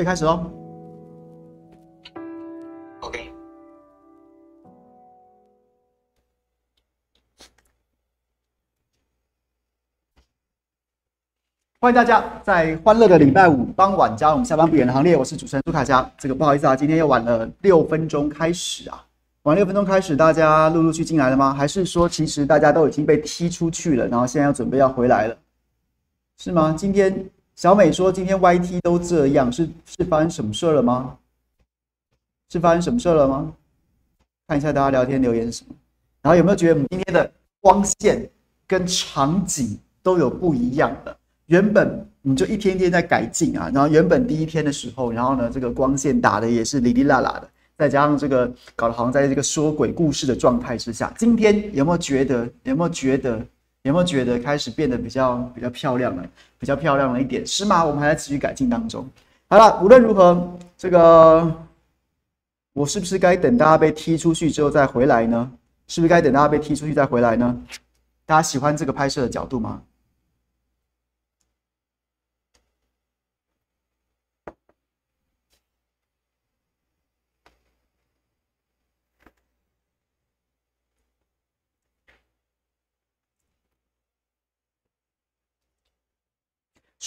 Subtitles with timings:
[0.00, 0.50] 可以开始喽。
[3.00, 3.30] OK。
[11.82, 15.14] 欢迎大家在欢乐的礼拜五傍晚加入我们下班不远的行列。
[15.14, 16.10] 我是主持人朱卡佳。
[16.16, 19.04] 这个不好意思啊，今天又晚了六分钟开始啊。
[19.42, 21.52] 晚六分钟开始，大家陆陆续续进来了吗？
[21.52, 25.36] 还是说其实大家都已经被踢出去了，然后现在要准备要回来了，
[26.38, 26.74] 是吗？
[26.76, 27.28] 今天
[27.60, 31.18] 小美说今天 YT 都这样，是是发生什么事了吗？
[32.48, 33.52] 是发生什么事了吗？
[34.48, 35.74] 看一下大家聊天留言什么，
[36.22, 38.26] 然后有没有觉得我们今天的光线
[38.66, 41.14] 跟场景都有不一样的？
[41.48, 41.86] 原本
[42.22, 52.48] 我们就一天天在改进啊，然后原本第一天的时候，然后呢，这个光线打的也是哩哩啦啦的，再加上这个搞得好像在这个说鬼故事的状态之下，今天有没有觉得？
[52.62, 53.38] 有没有觉得？
[53.82, 56.22] 有没有觉得开始变得比较比较漂亮了？
[56.58, 57.82] 比较漂亮了一点，是吗？
[57.84, 59.08] 我们还在持续改进当中。
[59.48, 61.50] 好了，无论如何，这个
[62.74, 65.50] 我是不是该等大家被踢出去之后再回来呢？
[65.88, 67.56] 是不是该等大家被踢出去再回来呢？
[68.26, 69.82] 大家喜欢这个拍摄的角度吗？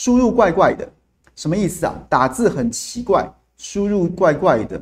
[0.03, 0.86] 输入怪怪的，
[1.34, 1.96] 什么意思啊？
[2.09, 3.25] 打字很奇怪，
[3.56, 4.81] 输入怪怪的。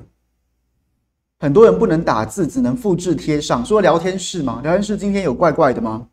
[1.38, 3.64] 很多人不能打字，只能复制贴上。
[3.64, 4.62] 说聊天室吗？
[4.64, 6.08] 聊天室今天有怪怪的吗？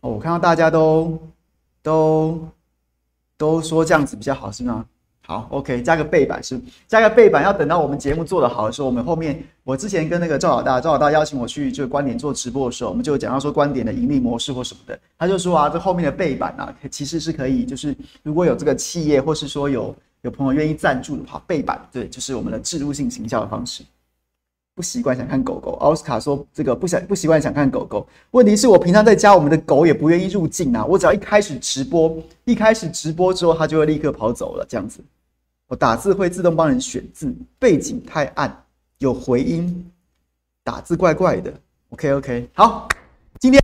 [0.00, 1.16] 哦，我看到大家都
[1.84, 2.48] 都
[3.36, 4.84] 都说这样子比较好，是吗？
[5.26, 17.92] 好，OK，加个背板是，加个背板，要等到我们节目做得好的时候，我们后面我之前跟那个赵老大，赵老大邀请我去就观点做直播的时候，我们就讲到说观点的盈利模式或什么的，他就说啊，这后面的背板啊，其实是可以，就是
[18.22, 19.92] 如果有这个企业或是说有
[20.22, 23.82] 有朋友愿意赞助的话，背板对，就是我们的置入性行销的方式。
[24.76, 35.00] 不习惯想看狗狗，奥斯卡说这个不想不习惯想看狗狗，问题是我平常在家，我们的狗也不愿意入镜啊，我只要一开始直播，一开始直播之后，它就会立刻跑走了，这样子。
[35.68, 38.64] 我打字会自动帮人选字，背景太暗，
[38.98, 39.90] 有回音，
[40.62, 41.52] 打字怪怪的。
[41.88, 42.86] OK OK，好，
[43.40, 43.60] 今天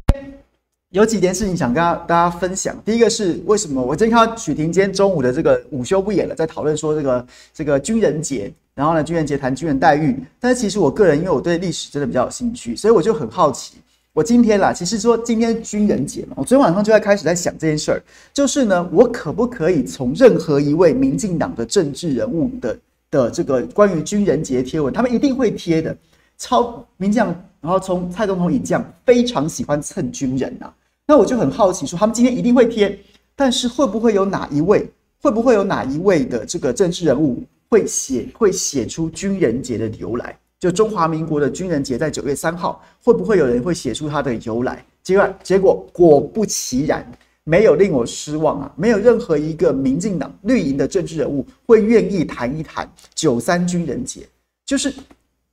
[0.91, 2.77] 有几件事情想跟大家分享。
[2.85, 10.21] 第一个是为什么我今天看到许婷今天中午的这个午休不演了，在讨论说这个这个军人节，然后呢军人节谈军人待遇。
[10.41, 13.77] 但是其实我个人因为我对历史真的比较有兴趣，所以我就很好奇。
[14.15, 22.79] 我今天啦，其实说今天军人节嘛，我昨天晚上就在开始在想这件事儿，就是呢，我可不可以从任何一位民进党的政治人物的
[23.11, 25.97] 的这个关于军人节贴文，他们一定会贴的，
[26.37, 30.71] 超民进党，然后从蔡总统以降非常喜欢蹭军人呐、
[31.07, 32.99] 那我就很好奇说，他们今天一定会贴，
[33.35, 34.87] 但是会不会有哪一位，
[35.23, 40.37] 会不会有哪一位的这个政治人物会写会写出军人节的由来？
[40.63, 44.87] 就中华民国的军人节在九月三号，会不会有人会写出它的由来？
[45.03, 47.05] 结果结果果不其然，
[47.43, 48.73] 没有令我失望啊！
[48.77, 54.21] 没有任何一个民进党绿营的政治人物会愿意谈一谈九三军人节，
[54.65, 54.95] 就是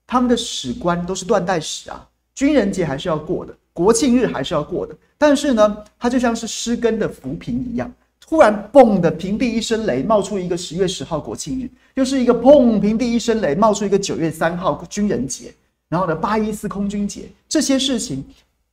[0.05, 2.07] 他们的史观都是断代史啊！
[2.35, 7.91] 军人节还是要过的，国庆日还是要过的，但是呢，它就像是失根的浮萍一样。
[8.29, 15.51] 忽然，嘣的平地一声雷，冒出一个十月十号国庆日，又是一个砰平地一声雷，冒出一个九月三号军人节，
[15.89, 18.23] 然后呢，八一四空军节，这些事情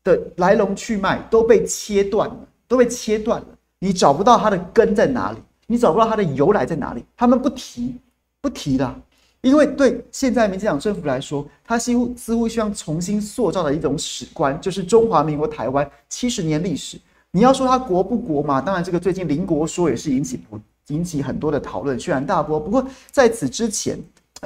[0.05, 2.37] 的来龙去脉都被切断了，
[2.69, 3.47] 都被切断了，
[3.79, 7.94] 你找不到它的根在哪里，你找不到它的由来在哪里，他们不提，
[8.43, 8.94] 不提了，
[9.41, 16.99] 因为对现在民进党政府来说，他似乎似乎希望重新塑造的一种史观，就是中华民国台湾七十年历史。
[17.37, 18.62] 你要说他国不国嘛？
[18.62, 20.41] 当然，这个最近邻国说也是引起
[20.87, 22.59] 引起很多的讨论，轩然大波。
[22.59, 23.99] 不过在此之前，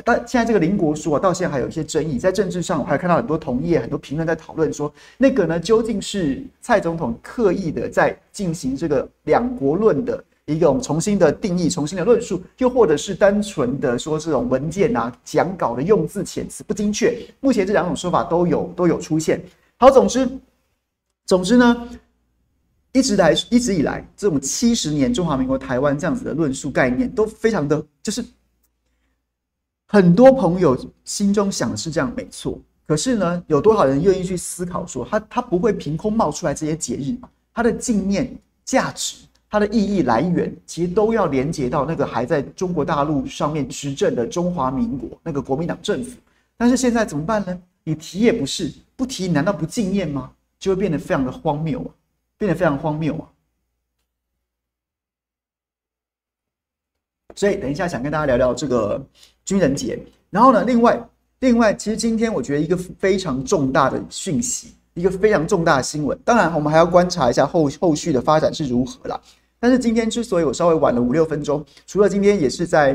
[0.05, 2.19] 但现在这个邻国说啊，到现在还有一些争议。
[2.19, 17.17] 在政治上，我还看到很多同业、很多评论在讨论说，那个呢，究竟是蔡总统刻意的在进行这个两国论的一个重新的定义、重新的论述，又或者是单纯的说这种文件啊、讲稿的用字遣词不精确？
[17.39, 19.41] 目前这两种说法都有都有出现。
[19.79, 20.29] 好，总之，
[21.25, 21.89] 总之呢。
[22.93, 28.25] 一直来，一直以来，这种七十年中华民国台湾这样子的论述概念，都非常的，就是
[29.87, 32.59] 很多朋友心中想的是这样，没错。
[32.87, 37.17] 可是呢，有多少人愿意去思考说，他他不会凭空冒出来这些节日，
[37.55, 46.17] 它的纪念价值、它的意义来源，其实都要连接到那个还在中国大陆上面执政的中华民国那个国民党政府。
[46.57, 47.63] 但是现在怎么办呢？
[47.85, 50.33] 你提也不是，不提难道不纪念吗？
[50.59, 51.91] 就会变得非常的荒谬啊！
[52.41, 53.29] 变得非常荒谬啊！
[57.37, 58.99] 所以等一下想跟大家聊聊这个
[59.45, 60.03] 军人节。
[60.31, 60.99] 然后呢，另外
[61.41, 66.19] 另外，其实今天我觉得一个非常重大的讯息，一个非常重大的新闻。
[66.25, 69.21] 当然，我们还要观察一下后后续的发展是如何啦。
[69.59, 72.95] 但是今天之所以我稍微晚了五六分钟，除了今天也是在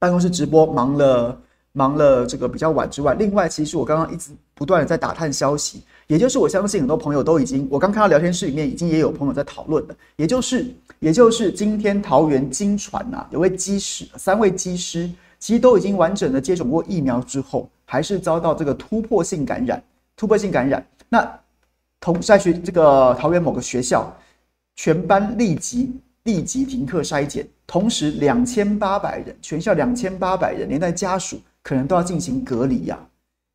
[0.00, 1.40] 办公室直播忙了
[1.70, 5.84] 忙了这个比较晚之外，另外其实我刚刚一直不断的在打探消息。
[6.06, 9.96] 也就是我相信很多朋友都已经，我刚看到聊天室里面已经也有朋友在讨论了。
[10.16, 10.66] 也就是，
[11.00, 19.82] 也就是今天桃园惊传呐，有位机师，三位机师其实都已经完整的接种过疫苗之后，还是遭到这个突破性感染。
[20.16, 21.38] 突破性感染，那
[22.00, 24.10] 同在学这个桃园某个学校，
[24.76, 25.92] 全班立即
[26.22, 32.98] 立即停课筛检，同时两千八百人，全校两千八百人，连带家属可能都要进行隔离呀、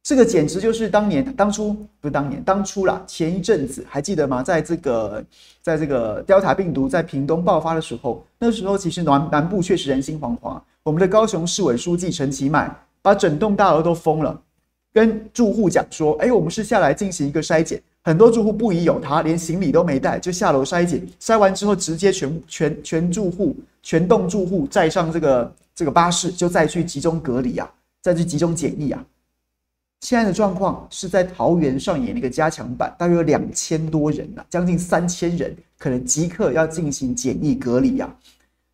[0.03, 4.41] 这个简直就是当年当初不是当年当初啦，前一阵子还记得吗？
[4.41, 5.23] 在这个
[5.61, 10.59] 在这个 Delta 病毒在屏东爆发的时候，那时候其实南南部确实人心惶惶。
[10.83, 14.41] 我们的高雄市委书记陈其迈把整栋大楼都封了，
[14.91, 20.99] 跟住户讲说：“哎，我们是下来进行一个筛检。”很多住户不疑有他，连行李都没带，就下楼筛检。
[21.19, 27.71] 筛完之后，直接全全全住户全栋住户载上这个这个巴士，就再去集中隔离啊，
[28.01, 29.05] 再去集中检疫啊。
[30.01, 38.13] 现在的状况是在桃园上演了一个加强版，大约有两千多人啊，将近三千人，可能即刻要进行检疫隔离啊。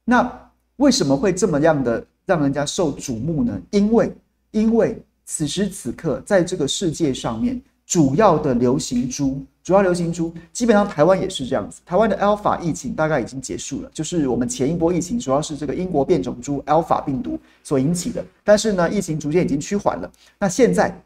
[0.06, 3.62] 那为什么会这么样的让人家受瞩目呢？
[3.72, 4.16] 因为，
[4.52, 11.82] 因为此时此刻在这个世界上面，主要的流行株，主要流行株，基本上台湾也是这样子。
[11.86, 20.10] 台湾的 Alpha 疫情大概已经结束了，就是我们前一波疫情主要是这个英国变种株 Alpha 病毒所引起的，但是呢，疫情逐渐已经趋缓了。
[20.40, 20.98] 那现在。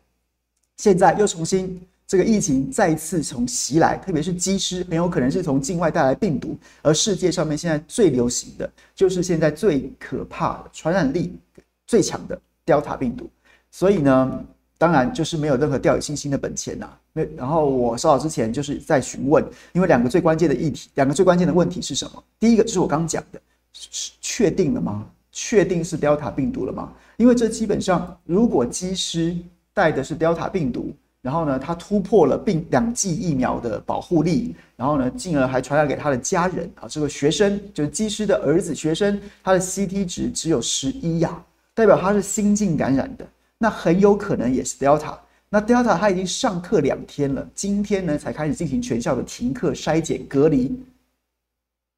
[0.82, 11.38] 现在又重新这个疫情再次从袭来，特别是机师很有可能是从境外带来病毒，而世界上面现在最流行的就是现在最可怕的传染力
[11.86, 13.30] 最强的 Delta 病毒，
[13.70, 14.44] 所以呢，
[14.80, 16.92] 当然就是没有任何掉以轻心的本钱呐。
[17.14, 22.24] 没，然后我稍早之前就是在询问，因为两个最关键的议题，两个最关键的问题是什么？
[22.40, 23.40] 第一个就是我刚刚讲的，
[23.74, 25.08] 是确定了吗？
[25.32, 26.92] 确定是 Delta 病毒了吗？
[27.18, 29.38] 因为这基本上如果机师。
[29.74, 36.88] 带的是 Delta 病毒，然后呢，他突破了病两剂疫苗的保护力，然后呢，进而还传染给他的家人啊。
[36.88, 43.28] 这个学生就是机师的儿子，学生他的 CT 值只有十一呀，代表他是新进感染的，
[43.58, 45.18] 那很有可能也是 Delta。
[45.50, 50.78] 那 Delta 他已经上课两天了，今天呢才开始进行全校的停课、筛检、隔离。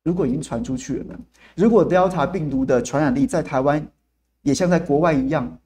[0.03, 1.19] 如果已经传出去了呢？
[1.55, 3.87] 如果 Delta 病毒的传染力在台湾
[4.41, 5.57] 也像在国外一样，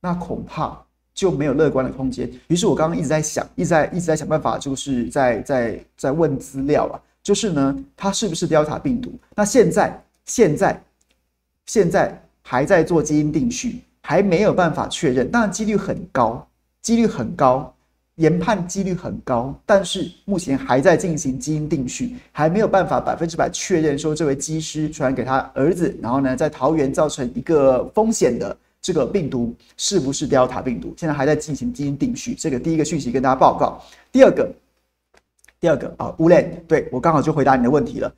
[0.00, 0.82] 那恐怕。
[1.18, 2.30] 就没有乐观的空间。
[2.46, 6.94] 于是我刚刚一直在想，一直在一直在想办法，就是在在在问资料啊，
[7.24, 9.12] 就是呢，它是不是 Delta 病毒？
[9.34, 10.80] 那现在现在
[11.66, 15.28] 现在还在做基因定序，还没有办法确认。
[15.28, 16.46] 当然几率很高，
[16.82, 17.74] 几率很高，
[18.14, 28.56] 研判几率很高，但是目前还在进行基因定序，还没有办法百分之百确认说这位机师传染给他儿子，然后呢，在桃园造成一个风险的。
[28.88, 30.94] 这个病毒是不是 Delta 病毒？
[30.96, 32.34] 现在还在进行基因定序。
[32.34, 33.78] 这个第一个讯息跟大家报告。
[34.10, 34.50] 第二个，
[35.60, 38.10] 第二个啊，乌雷，对，我刚好就回答你的问题了。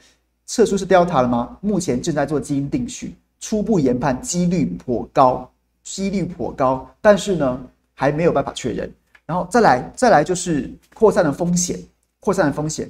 [0.47, 1.59] 测出是 Delta 了吗？
[1.61, 5.51] 目前正在做基因定序，初步研判几率颇高，
[5.83, 7.61] 几率颇高，但是呢，
[7.93, 8.89] 还没有办法确认。
[9.27, 11.77] 然后再来，再来就是扩散的风险，
[12.21, 12.89] 扩散的风险。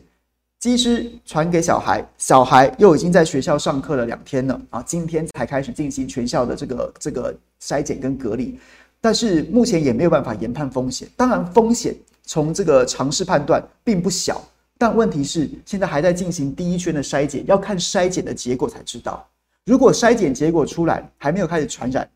[0.58, 4.82] 机师传给小孩，小孩又已经在学校上课了两天了啊！
[4.82, 8.58] 今天才开始进行全校的这个这个筛检跟隔离，
[9.00, 11.08] 但是目前也没有办法研判风险。
[11.16, 14.42] 当然，风险从这个尝试判断并不小，
[14.78, 19.28] 但问题是现在还在进行第一圈的筛检，要看筛检的结果才知道。
[19.64, 22.08] 如果筛检结果出来还没有开始传染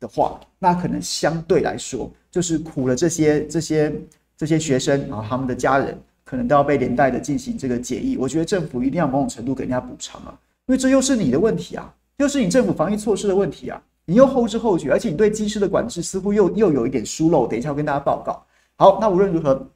[0.00, 3.92] 的话，那可能相对来说就是苦了这些这些
[4.36, 5.98] 这些学生啊，他们的家人。
[6.24, 10.32] 可能都要被连带的进行这个检疫，我觉得政府一定要某种程度给人家补偿啊，
[10.66, 18.44] 因为这又是你的问题啊，又是你政府防疫措施的问题啊，你又后知后觉，而且你对机师的管制似乎又又有一点疏漏，等一下我跟大家报告。
[18.76, 19.66] 好，那无论如何，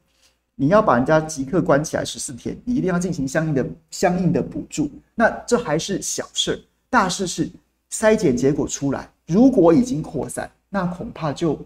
[0.54, 4.90] 你要把人家即刻关起来十四天，你一定要进行相应的相应的补助。
[5.14, 6.59] 那这还是小事儿，
[6.90, 7.50] 大事是
[7.92, 11.59] 筛检结果出来，如果已经扩散，那恐怕就。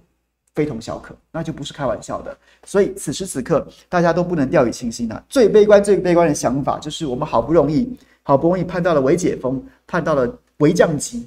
[0.53, 2.37] 非同小可，那就不是开玩笑的。
[2.67, 5.23] 所以此时此刻，大家都不能掉以轻心呐。
[5.29, 11.25] 最悲观、最悲观的想法就是，我们好不容易、好不容易盼到了微解封，盼到了微降级，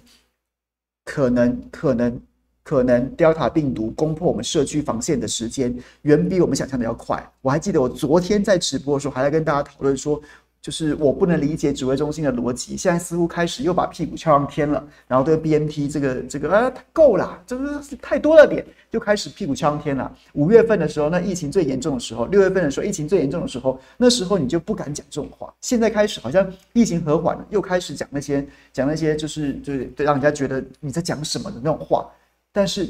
[1.06, 2.22] 可能、可能、
[2.64, 7.32] 可能，Delta 病毒攻破我们社区防线的时间，远比我们想象的要快。
[7.42, 10.22] 我还记得我昨天在直播的时候，还在跟大家讨论说，
[10.64, 20.10] 就是我不能理解指挥中心的逻辑，现在似乎开始又把屁股翘上天了，然后对 BNT 这个这个啊够了，这个是太多了点，就开始屁股翘上天了。
[20.32, 25.54] 五月份的时候，那疫情最严重的时候，六月份的时候疫情最严重的时候，那时候你就不敢讲这种话。
[25.60, 32.10] 现在开始好像疫情和缓了，又开始讲那些讲那些就是就是让人家觉得你在讲什么的那种话。
[32.54, 32.88] 但是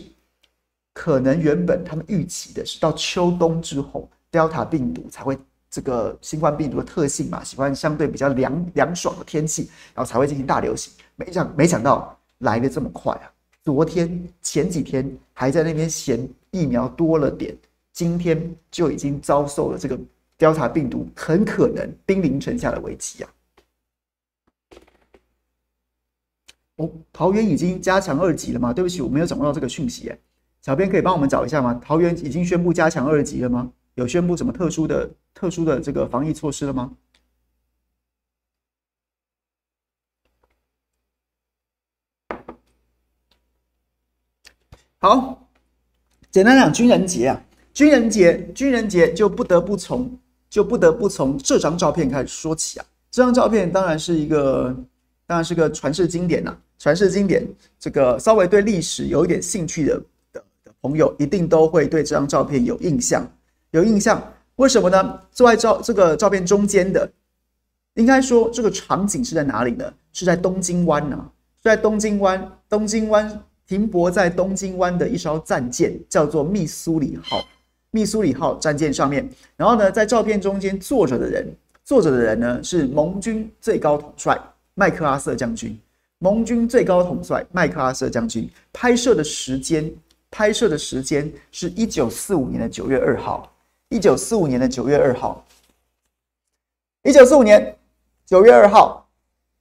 [0.94, 5.36] 可能原本他们预期的是到秋冬之后，Delta 病毒才会。
[5.74, 10.94] 这个新冠病毒的特性嘛，喜欢相对比较凉凉爽的天气，然后才会进行大流行。
[11.16, 13.26] 没想没想到来的这么快啊！
[13.64, 17.58] 昨天前几天还在那边嫌疫苗多了点，
[17.92, 19.98] 今天就已经遭受了这个
[20.38, 23.30] Delta 病毒很可能兵临城下的危机啊！
[26.76, 28.72] 哦，桃园已经加强二级了吗？
[28.72, 30.18] 对不起，我没有掌握到这个讯息哎，
[30.62, 31.82] 小编可以帮我们找一下吗？
[31.84, 33.72] 桃园已经宣布加强二级了吗？
[33.96, 36.92] 有宣布什么特殊的、特殊的这个防疫措施了吗？
[44.98, 45.50] 好，
[46.32, 50.18] 简单讲，军人节啊，军人节，军人节就不得不从
[50.50, 52.86] 就不得不从这张照片开始说起啊。
[53.12, 54.74] 这张照片当然是一个，
[55.28, 57.46] 当然是个传世经典呐、啊，传世经典。
[57.78, 63.30] 这个稍微对历史有一点兴趣的的的朋友，一定都会对这张照片有印象。
[63.74, 64.22] 有印象，
[64.58, 65.20] 为什么呢？
[65.32, 67.12] 坐在照这个照片中间的，
[67.96, 69.92] 应该说这个场景是在哪里呢？
[70.12, 71.26] 是在东京湾呢、啊，
[71.58, 72.52] 是在东京湾。
[72.70, 77.44] 东京湾停泊在东京湾的一艘战舰叫做密苏里号，
[77.90, 79.28] 密苏里号战舰上面。
[79.58, 81.52] 然后呢，在照片中间坐着的人，
[81.84, 84.40] 坐着的人呢是盟军最高统帅
[84.76, 85.76] 麦克阿瑟将军。
[86.20, 89.92] 盟军最高统帅麦克阿瑟将军拍摄的时间，
[90.30, 93.50] 拍摄的时间是一九四五年的九月二号。
[93.94, 95.46] 一九四五年的九月二号，
[97.04, 97.78] 一九四五年
[98.26, 99.08] 九月二号，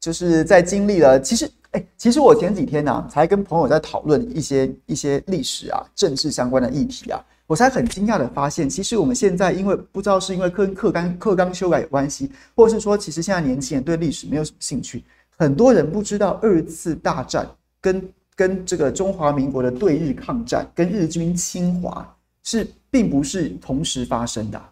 [0.00, 1.20] 就是在经历了。
[1.20, 15.04] 其实，哎，其实我前几天呢、才跟朋友在讨论一些一些历史啊、政治相关的议题啊，我才很惊讶的发现，其实我们现在因为不知道是因为跟课纲课纲修改有关系，或是说，其实现在年轻人对历史没有什么兴趣，
[15.36, 17.46] 很多人不知道二次大战
[17.82, 22.66] 跟跟这个中华民国的对日抗战跟日军侵华是。
[22.92, 24.62] 并不是同时发生的，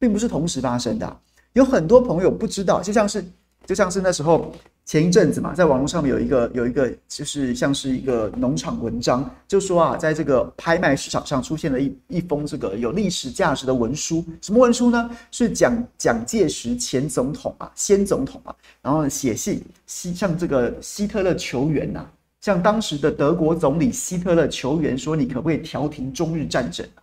[0.00, 1.20] 并不是同时发生的。
[1.52, 3.24] 有很多朋友不知道，就像是
[3.64, 4.52] 就像是那时候
[4.84, 14.24] 前一阵子嘛，在网络上面有一个有一个就是像是一个农场文章，就说啊，在这个拍卖市场上出现了一一封这个有历史价值的文书。
[14.42, 15.08] 什么文书呢？
[15.30, 22.04] 是蒋蒋介石前总统啊，先总统啊，然后写信希向这个希特勒求援呐，
[22.40, 27.02] 向当时的德国总理希特勒求援，说你可不可以调停中日战争啊？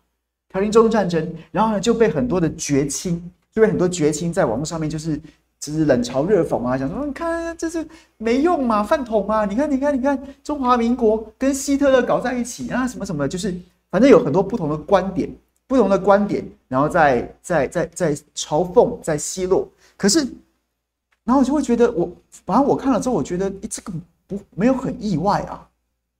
[0.56, 3.22] 调停中日战争，然后呢就被很多的绝亲，
[3.52, 5.20] 就被很多绝亲在网络上面就是
[5.60, 7.86] 就是冷嘲热讽啊，讲说你看这是
[8.18, 13.54] 没用嘛，饭桶嘛，你看你看你看中华民国跟希特勒搞在一起啊，什么什么，就是
[13.92, 15.30] 反正有很多不同的观点，
[15.68, 19.68] 不同的观点，然后在在在在嘲讽，在奚落。
[19.98, 20.20] 可是，
[21.26, 22.10] 然后我就会觉得我，
[22.46, 23.92] 反正我看了之后，我觉得这个
[24.26, 25.68] 不没有很意外啊，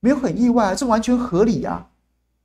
[0.00, 1.86] 没有很意外啊，这完全合理啊。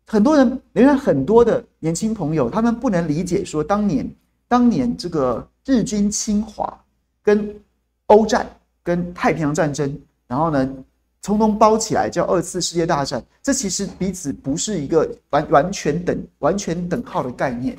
[0.07, 4.09] 很多人，仍然很多的年轻朋友，他们不能理解说，当年
[4.47, 6.83] 当年这个日军侵华、
[7.23, 7.55] 跟
[8.07, 8.45] 欧战、
[8.83, 10.69] 跟太平洋战争，然后呢，
[11.21, 17.77] 通通包起来叫二次世界大战，这其实彼此不是一个完完全等完全等号的概念。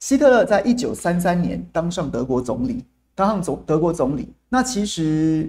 [0.00, 5.48] 希特勒在一九三三年当上德国总理，当上总德国总理，那其实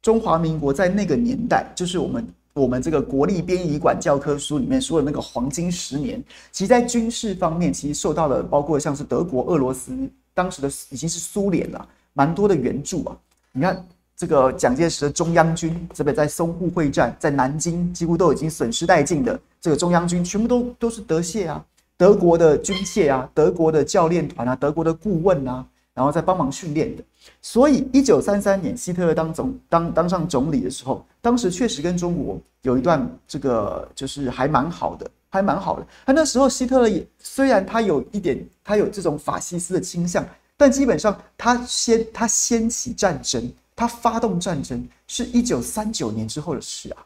[0.00, 2.24] 中华民国在那个年代，就是我们。
[2.62, 9.94] 我们这个国立编译馆教科书里面说的那个黄金十年，其实，在军事方面，其实受到了包括像是德国、俄罗斯，
[10.32, 13.16] 当时的已经是苏联了，蛮多的援助啊。
[13.52, 13.86] 你看
[14.16, 21.62] 这个蒋介石的中央军，这边在淞沪会战，在南京几乎都已经损失殆尽的这个中央军，全部都都是德械啊，
[21.98, 25.66] 德国的军械啊，德国的教练团啊，德国的顾问啊。
[25.92, 27.02] 然后再帮忙训练的，
[27.42, 35.86] 所以一九三三年希特勒当总当当上总理的时候，当时确实跟中国有一段这个就是还蛮好的，还蛮好的。
[36.04, 47.05] 他那时候希特勒也虽然他有一点他有这种法西斯的倾向，但基本上他先他掀起战争，他发动战争是一九三九年之后的事啊。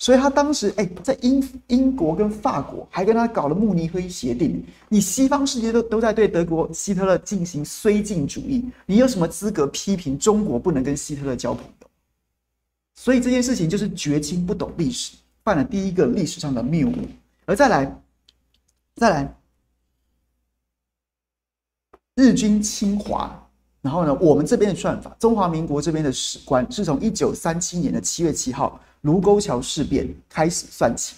[0.00, 11.86] 所以他当时哎，在英英国跟法国还跟他搞了慕尼黑协定，你西方世界都都在对德国希特勒进行绥靖主义，你有什么资格批评中国不能跟希特勒交朋友？
[12.94, 16.94] 所以这件事情就是绝清不懂历史，犯了第一个历史上的谬误。
[17.44, 18.00] 而再来，
[18.96, 19.34] 再来，
[22.14, 23.46] 日军侵华，
[23.82, 31.14] 然后呢，我们这边的算法，中华民国这边的史观是从一九三七年的七月七号卢沟桥事变开始算起。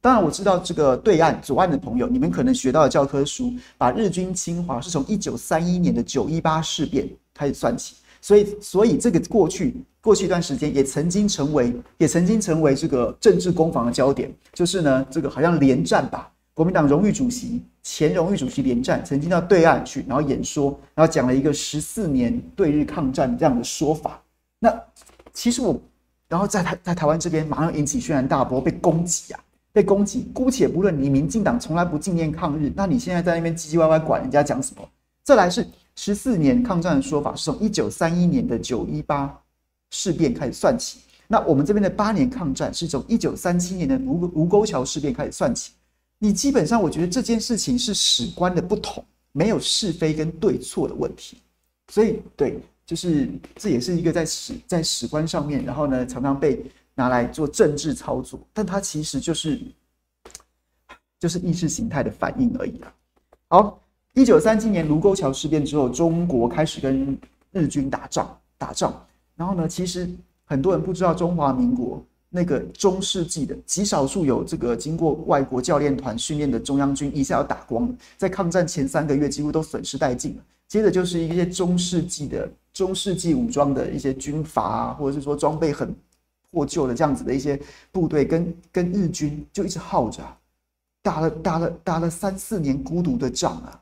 [0.00, 7.96] 当然，我知道这个对岸左岸的朋友，你们可能学到的教科书，把日军侵华是从一九三一年的九一八事变开始算起。
[8.20, 14.32] 所以，所以这个过去过去一段时间也曾经成为，也曾经成为这个政治攻防的焦点。
[14.52, 16.30] 就是呢，这个好像连战吧。
[16.54, 24.22] 国民党荣誉主席、前荣誉主席连战曾经到对岸去，然后演说，然后讲了一个十四年对日抗战这样的说法。
[24.58, 24.72] 那
[25.34, 25.78] 其实我，
[26.28, 29.40] 然后在台在台湾这边马上引起轩然大波，被攻击啊，
[29.72, 30.28] 被攻击。
[30.32, 34.88] 姑且不论你民进党从来不纪念抗日，那你现在在那边唧唧歪歪管人家讲什么？
[35.22, 39.38] 再来是十四年抗战的说法，是从一九三一年的九一八
[39.90, 41.00] 事变开始算起。
[41.28, 45.72] 那我们这边的八年抗战是从一九三七年的卢卢沟桥事变开始算起。
[46.18, 51.38] 你基本上，我觉得这件事情是史观的不同，没有是非跟对错的问题。
[51.88, 56.64] 所以，对，就是这也是一个在史在史观上面，然后呢，常常被
[56.94, 59.60] 拿来做政治操作，但它其实就是
[61.18, 62.94] 就是意识形态的反应而已啊。
[63.48, 63.80] 好，
[64.14, 67.18] 一九三七年卢沟桥事变之后，中国开始跟
[67.52, 69.04] 日军打仗，打仗。
[69.34, 70.08] 然后呢，其实
[70.44, 72.02] 很多人不知道中华民国。
[72.28, 80.42] 那个中世纪的极少数有这个经过外国教练团训练的中央军一下要打光了，在抗战前三个月几乎都损失殆尽了。
[80.68, 85.94] 接着就是一些中世纪的中世纪武装的一些军阀啊，或者是说装备很
[86.50, 87.60] 破旧的这样子的一些
[87.92, 90.22] 部队，跟跟日军就一直耗着，
[91.02, 93.80] 打了打了打了三四年孤独的仗啊。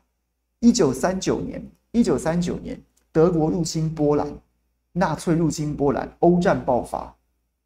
[0.59, 2.79] 一九三九年，一九三九年，
[3.11, 4.27] 德国入侵波兰，
[4.91, 7.13] 纳粹入侵波兰，欧战爆发。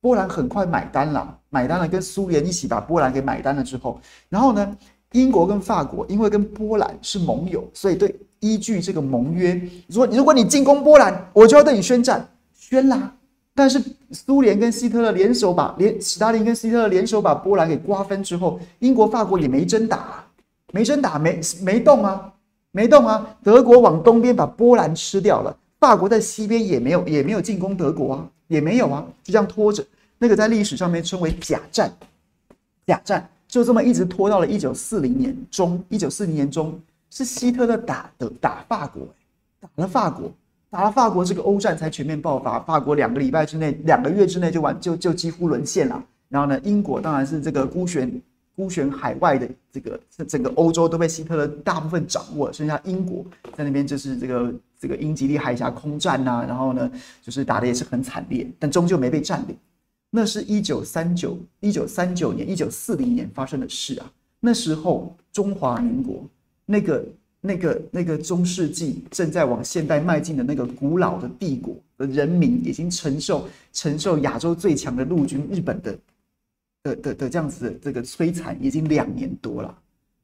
[0.01, 4.77] 波兰很快买单了，买单了，跟苏联一起把波兰给买单了之后，然后呢，
[5.11, 13.15] 英国跟法国因为跟波兰是盟友，所以对依据这个盟约，说如果你进攻波兰，我就要对你宣战，宣啦。
[13.53, 20.23] 但是苏联跟希特勒联手把联史达林跟希特勒联手把波兰给瓜分之后，英国法国也没真打，
[20.71, 22.33] 没真打，没没动啊，
[22.71, 23.37] 没动啊。
[23.43, 28.29] 德国往东边把波兰吃掉了，法国在西边也没有也没有进攻德国啊。
[28.49, 29.85] 也没有啊，就这样拖着，
[30.17, 31.93] 那个在历史上面称为假战，
[32.87, 33.29] 假战。
[33.47, 39.07] 就这么一直拖到了一九四零年中，一九四零年中是希特勒打的打法国，
[39.59, 40.31] 打了法国，
[40.69, 46.03] 打了法国，这个欧战才全面爆发，法国两个礼拜之内，两个月之内就完就就几乎沦陷了。
[46.27, 48.21] 然后呢，英国当然是这个孤悬
[48.55, 54.53] 孤悬海外的这个整个欧洲都被希特勒大部分掌握，剩下英国在那边就是这个。
[54.81, 56.89] 这个英吉利海峡空战呐、然后呢，
[57.21, 59.53] 就是打的也是很惨烈，但终究没被占领。
[60.09, 64.09] 那是一九三九、一九三九年、一九四零年发生的事啊。
[64.39, 66.23] 那时候中华民国
[66.71, 67.03] 那个、
[67.41, 75.97] 那个、那个中世纪正在往现代迈进的那个古老的帝国的人民，已经承受承受亚洲最强的陆军日本的
[76.83, 79.75] 的的的这样子的这个摧残，已经两年多了，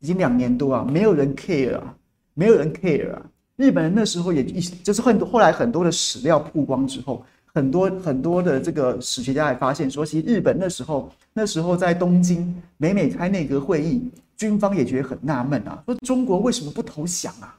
[0.01, 1.97] 已经两年多啊，没有人 care 啊，
[2.36, 3.25] 没有人 care 啊。
[3.55, 17.58] 日本人那时候也一就是很多后来很多的史料曝光之后，很多很多的这个史学家也发现说，其实日本那时候那时候在东京每每开内阁会议，军方也觉得很纳闷啊，说中国为什么不投降啊？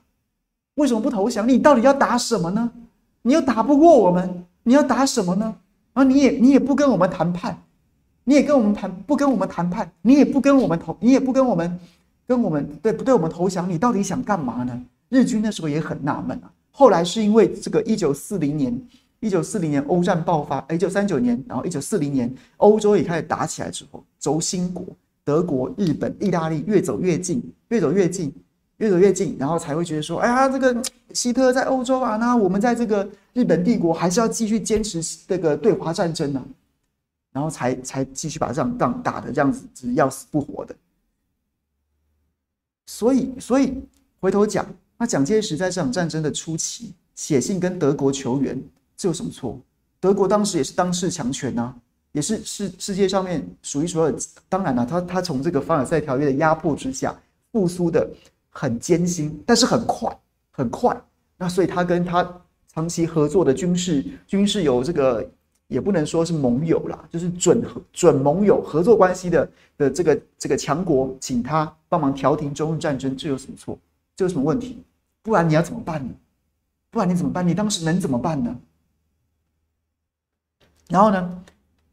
[0.74, 1.48] 为什么不投降？
[1.48, 2.70] 你到底要打什么呢？
[3.22, 5.56] 你又打不过我们，你要打什么呢？
[5.94, 7.62] 啊，你也你也不跟我们谈判，
[8.24, 11.80] 你也跟我们谈不跟我们谈判，你也不跟我们投，你也不跟我们
[12.26, 13.68] 跟我们对不对我们投降？
[13.68, 14.82] 你到底想干嘛呢？
[15.08, 18.78] 日军那时候也很纳闷啊，后来是因为这个一九四零年，
[19.20, 24.84] 一九四零年欧战爆发，一九三九年，然后一九四零年欧洲也开始打起来之后，轴心国
[25.26, 28.32] 德国、日本、意大利越走越近，越走越近，
[28.76, 30.80] 越走越近，然后才会觉得说，哎呀，这个
[31.12, 36.46] 希特勒在欧洲啊，那我们在这个日本帝国还是要继续坚持这个对华战争呢、啊，
[37.32, 40.72] 然后才才继续把这场仗打得这样子，是要死不活的。
[42.86, 43.74] 所以，所以
[44.20, 44.64] 回头讲。
[44.98, 48.58] 那蒋介石在这场战争的初期写信跟德国求援，
[48.96, 49.60] 这有什么错？
[50.00, 51.76] 德国当时也是当世强权呐、啊，
[52.16, 54.14] 也是世世界上面数一数二。
[54.48, 57.14] 当然了、他他从这个凡尔赛条约的压迫之下
[57.52, 58.08] 复苏的
[58.48, 60.18] 很艰辛，但是很快
[60.50, 60.98] 很快。
[61.36, 62.26] 那所以他跟他
[62.72, 65.30] 长期合作的军事军事有这个
[65.66, 73.78] 也不能说是盟友啦，就是准准盟友合作关系的的这个这个强国，请他帮忙调停中日战争，这有什么错？
[74.16, 74.82] 这有什么问题？
[75.22, 76.14] 不然你要怎么办呢？
[76.90, 77.46] 不然你怎么办？
[77.46, 78.56] 你当时能怎么办呢？
[80.88, 81.44] 然后呢，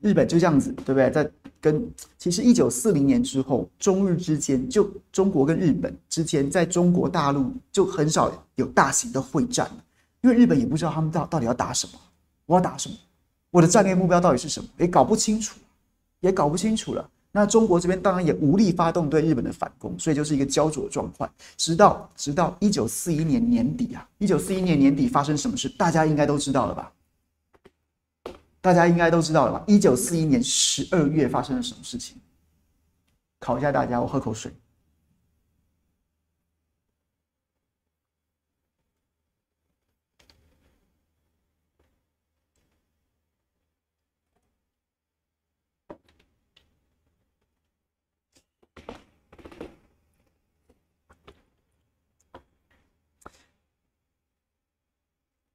[0.04, 1.10] 日本就这样子，对不对？
[1.10, 9.72] 在跟其实一九四零年之后，中日之间就中国跟日本之间，在中国大陆就很少有大型的会战。
[10.22, 11.94] 因为日本也不知道他们到到底要打什么，
[12.46, 12.96] 我要打什么，
[13.50, 15.58] 我的战略目标到底是什么，也搞不清楚，
[16.20, 17.10] 也搞不清楚了。
[17.32, 21.30] 那中国这边当然也无力发动对日本的反攻，所以就是一个焦灼状况。
[21.58, 26.92] 直到直到一九四一年年底啊，一九四一年年底发生什么事，大家应该都知道了吧？
[28.64, 29.62] 大家应该都知道了吧？
[29.68, 32.16] 一九四一年十二月发生了什么事情？
[33.38, 34.50] 考一下大家，我喝口水。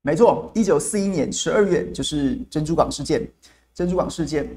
[0.08, 3.28] 没错，一九四一年十二月就是珍珠港事件，
[3.74, 4.48] 珍珠港事件，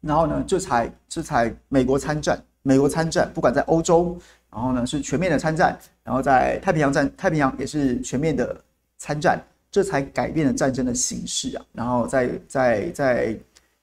[0.00, 4.18] 然后呢，这才这才美国参战，美国参战，不管在欧洲，
[4.50, 8.60] 然后呢是全面的参战，然后在太平洋战，太平洋也是全面的
[8.98, 9.40] 参战，
[9.70, 11.64] 这才改变了战争的形式啊。
[11.72, 13.38] 然后在在在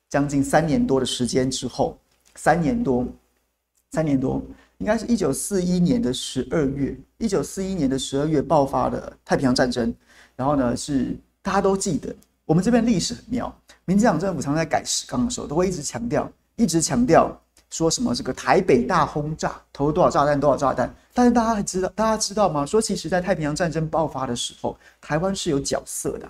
[0.10, 1.98] 将近三年多的时间之后，
[2.36, 3.08] 三年多，
[3.92, 4.44] 三年多，
[4.80, 9.96] 应该是一九四一年的十二月，一九四一年的十二月爆发了太平洋战争。
[10.40, 13.54] 然后呢，是大家都记得，我们这边历史很妙。
[13.84, 17.38] 民进党政府常在改史纲的时候，都会一直强调，一直强调
[17.70, 20.96] 说什么这个台北大轰炸，投了多少炸弹，多少炸弹。
[21.14, 22.66] 但是大家还知道，大家知道吗？
[22.66, 26.30] 说其实，在太平洋战争爆发的时候，台湾是有角色的。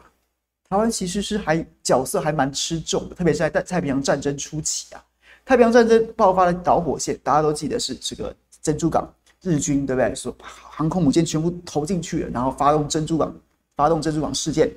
[0.67, 5.05] 台湾其实是还角色还蛮吃重的，特别是在太平洋战争初期啊。
[5.45, 9.07] 太平洋战争爆发的导火线，大家都记得是这个珍珠港
[9.43, 10.15] 日军，对不对？
[10.15, 13.31] 说航空母舰全部投进去了，然后发动珍珠港。
[13.79, 14.69] 发动珍珠港事件，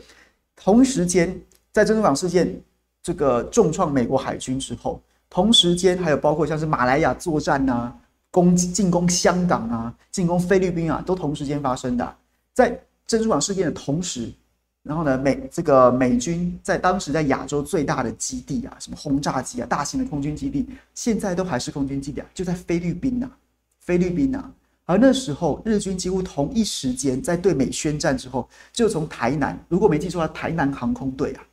[0.55, 1.37] 同时间
[1.73, 2.57] 在珍珠港事件
[3.03, 7.93] 这个重创美国海军之后，同时间还有包括像是马来亚作战啊，
[8.31, 12.15] 攻进攻香港啊，进攻菲律宾啊，都同时间发生的。
[12.55, 14.33] 在珍珠港事件的同时，
[14.85, 23.29] 然后呢，美这个美军在当时在亚洲最大的基地啊，什么轰炸机啊，大型的空军基地，现在都还是空军基地啊，就在菲律宾呐，
[23.81, 24.49] 菲律宾呐。
[24.85, 31.45] 而那时候，日军几乎同一时间在对美宣战之后，就从台南，如果没记错的话，台南航空队啊，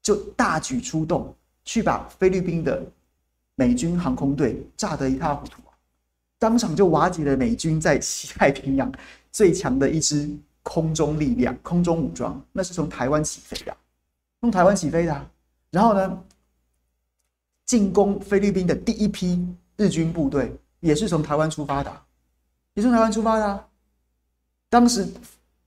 [0.00, 2.80] 就大举出动，去把菲律宾的
[3.56, 5.60] 美军航空队炸得一塌糊涂！
[6.38, 8.90] 当场就瓦解了美军在西太平洋
[9.32, 10.30] 最强的一支
[10.62, 13.76] 空中力量、空中武装，那是从台湾起飞的，
[14.40, 15.30] 从台湾起飞的。
[15.72, 16.24] 然后呢，
[17.66, 19.44] 进攻菲律宾的第一批
[19.76, 22.02] 日军部队也是从台湾出发的。
[22.74, 23.66] 你从台湾出发的，啊，
[24.68, 25.06] 当时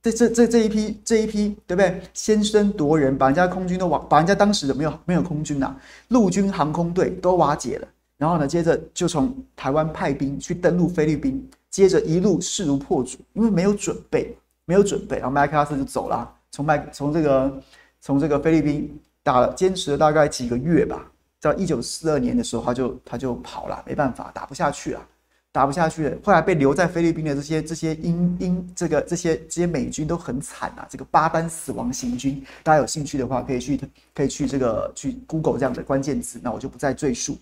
[0.02, 2.02] 这这这这一批这一批对不对？
[2.14, 5.76] 先声夺人，把人家空军都瓦，把人家当时的没有没有空军呐，
[6.08, 7.88] 陆军航空队都瓦解了。
[8.18, 17.62] 然后呢，接着就从台湾派兵去登陆菲律宾，接着一路势如破竹，因为没有准备，没有准备，然后麦克阿瑟就走了，从麦从这个
[18.00, 21.12] 从这个菲律宾打了，坚持了大概几个月吧，
[21.42, 25.08] 到一九四二年的时候，他就他就跑了，没办法，打不下去了。
[25.54, 30.88] 打不下去了，后来被留在菲律宾的这些这些英英这个这些这些美军都很惨啊！
[30.90, 33.78] 这个巴丹死亡行军，大家有兴趣的话可以去
[34.16, 37.38] 可以去这个去 Google 这样的关键词，那我就不再赘述。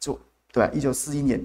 [0.00, 0.18] 就
[0.52, 1.40] 对，一九四一年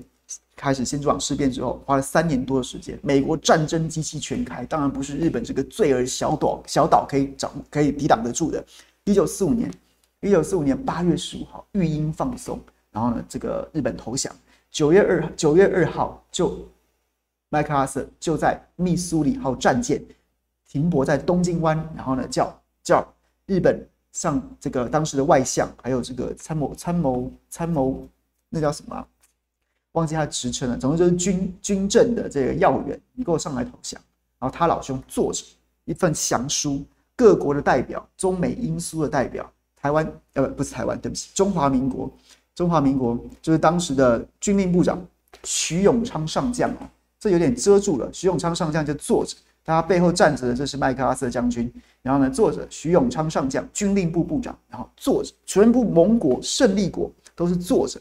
[0.56, 8.66] 开始珍珠港事变之后，花了三年多的时间，美国战争机器全开，当然不是日本这个罪儿小岛小岛可以掌可以抵挡得住的。
[9.04, 9.72] 一九四五年，
[10.22, 12.60] 一九四五年八月十五号，育鹰放送，
[12.92, 14.36] 然后呢，这个日本投降。
[14.72, 16.58] 九月二九月二号，就
[17.50, 20.04] 麦克阿瑟就在密苏里号战舰
[20.68, 23.14] 停泊在东京湾，然后呢，叫叫
[23.48, 28.08] 日本上这个当时的外相，还有这个参谋参谋参谋，
[28.50, 29.06] 那叫什么？
[29.94, 30.78] 忘记他的职称了。
[30.78, 34.00] 总之就是军军政的这个要员，你给我上来投降。
[34.38, 35.44] 然后他老兄坐着
[35.84, 42.10] 一份降书，各国的代表，中美英苏的代表，台湾呃不是台湾，对不起，中华民国。
[42.60, 45.02] 中华民国就是当时的军令部长
[45.46, 48.10] 徐永昌上将啊，这有点遮住了。
[48.12, 51.72] 徐永昌上将就坐着，他背后站着的这是麦克阿瑟将军。
[52.02, 57.98] 然后呢，坐着徐永昌上将，军令部部长，然后坐着，全部盟国胜利国都是坐着，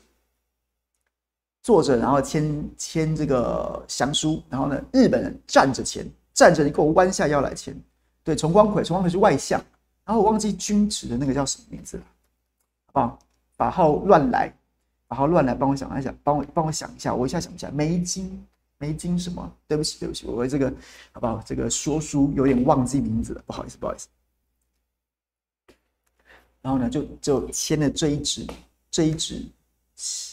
[1.63, 4.43] 坐着，然后签签这个降书。
[4.51, 7.73] 然后呢，日本人站着签，站着你给我弯下腰来签。
[8.25, 9.65] 对，崇光葵，崇光葵是外相。
[10.05, 12.03] 然后我忘记军职的那个叫什么名字了，
[12.87, 13.19] 好不好？
[13.59, 14.51] 把号乱来，
[15.09, 18.47] 把号乱来，帮我想一想，帮我帮我想一下，我一下想不起来，梅金
[18.79, 19.53] 梅金什么？
[19.67, 20.73] 对不起，对不起，我这个
[21.11, 21.43] 好不好？
[21.45, 24.09] 这个说书有点忘记名字了，不好意思，不好意思。
[26.63, 28.47] 然后呢，就就签了这一纸
[28.91, 29.45] 这一纸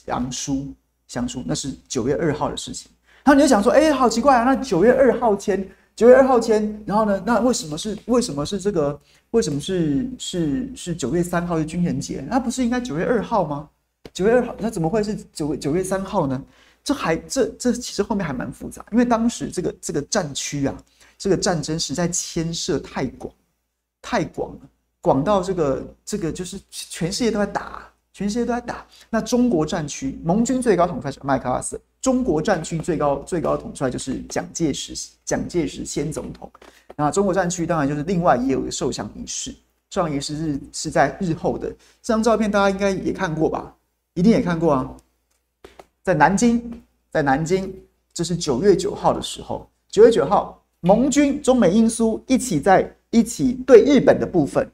[0.05, 0.71] 降书，
[1.07, 2.91] 降书，那是九月二号的事情。
[3.23, 8.99] 然后你就想说，哎，好奇怪啊，那九月二号签，九月二号签，然后呢，那为什么是为什么是这个？
[9.31, 12.23] 为什么是是是九月三号是军人节？
[12.29, 13.69] 那不是应该九月二号吗？
[14.13, 16.41] 九月二号，那怎么会是九九月三号呢？
[16.83, 20.77] 这还这这其实后面还蛮复杂，因为当时这个这个战区啊，
[21.17, 23.33] 这个战争实在牵涉太广，
[24.01, 24.59] 太广了，
[25.01, 28.85] 广到这个这个就是全世界都在打，全世界都在打。
[29.09, 36.47] 那中国战区盟军最高统帅是麦克阿瑟，中国战区最高最高统帅就是蒋介石，蒋介石先总统。
[36.95, 39.49] 那中国战区当然就是另外也有一个受降仪式，
[39.89, 41.67] 受降仪式是是在日后的。
[42.03, 43.73] 这张照片大家应该也看过吧？
[44.13, 44.95] 一定也看过啊。
[46.03, 47.73] 在南京，在南京，
[48.13, 49.67] 这是九月九号的时候。
[49.89, 54.71] 九月九号，盟军中美英苏一起在一起对日本的部分，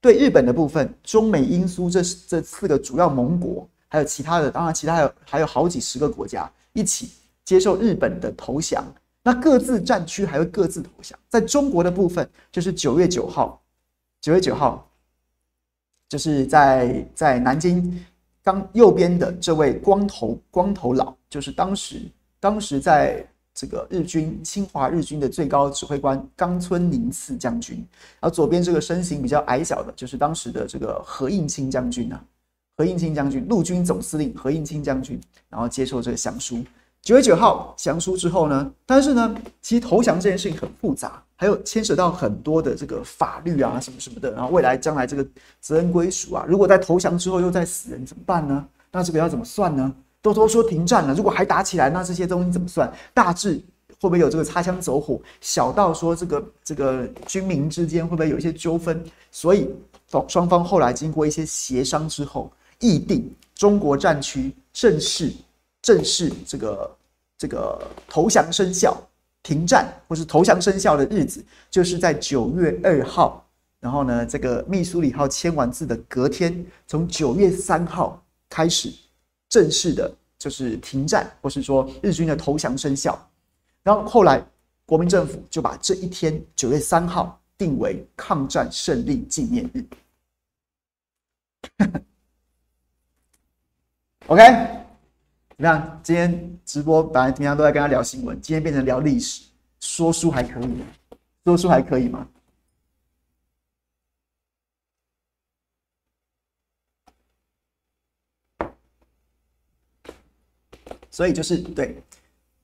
[0.00, 7.10] 对日本的部分，中美英苏这这四个主要盟国，还有其他的，当然其他还有还有好几十个国家一起
[7.44, 8.84] 接受日本的投降。
[9.22, 11.18] 那各自战区还会各自投降。
[11.28, 13.60] 在中国的部分，就是九月九号，
[14.20, 14.88] 九月九号，
[16.08, 18.04] 就是在在南京。
[18.42, 22.00] 刚右边的这位光头光头佬，就是当时
[22.40, 27.76] 当时在这个日军侵华日军的最高指挥官冈村宁次将军。
[28.18, 32.24] 然后左边这个身形比较矮小的，就是当时的这个何应钦将军啊，
[32.80, 36.64] 何应钦将军，陆军总司令何应钦将军，然后接受这个降书。
[37.02, 41.22] 九月九号降书之后呢，但是呢，其实投降这件事情很复杂。
[41.36, 45.22] 还有牵扯到很多的这个法律啊，什么什么的，然后未来将来这个
[45.60, 48.66] 责任归属啊，如果在投降之后又再死人怎么办呢？
[48.90, 49.94] 那这个要怎么算呢？
[50.22, 52.90] 都都说停战了，如果还打起来，那这些东西怎么算？
[53.12, 53.62] 大致
[54.00, 55.20] 会不会有这个擦枪走火？
[55.42, 59.04] 小到说这个这个军民之间会不会有一些纠纷？
[59.30, 59.68] 所以
[60.28, 65.32] 双方后来经过一些协商之后，议定中国战区正式
[65.80, 66.96] 正式这个
[67.38, 69.00] 这个投降生效。
[69.42, 73.42] 停战或是投降生效的日子，就是在九月二号。
[73.80, 78.92] 然后呢，这个密苏里号签完字的隔天，从九月三号开始
[79.48, 83.18] 正式的，就是停战，或是说日军的投降生效。
[83.82, 84.46] 然后后来
[84.84, 89.82] 国民政府就把这一天九月三号定为抗战胜利纪念日。
[94.30, 94.44] OK。
[95.56, 96.00] 怎么样？
[96.04, 99.42] 今天直播本来平常都在跟他聊新闻，今天变成聊历史，
[99.80, 100.84] 说书还可以？
[101.44, 102.28] 说书还可以吗？
[111.10, 112.00] 所以就是对，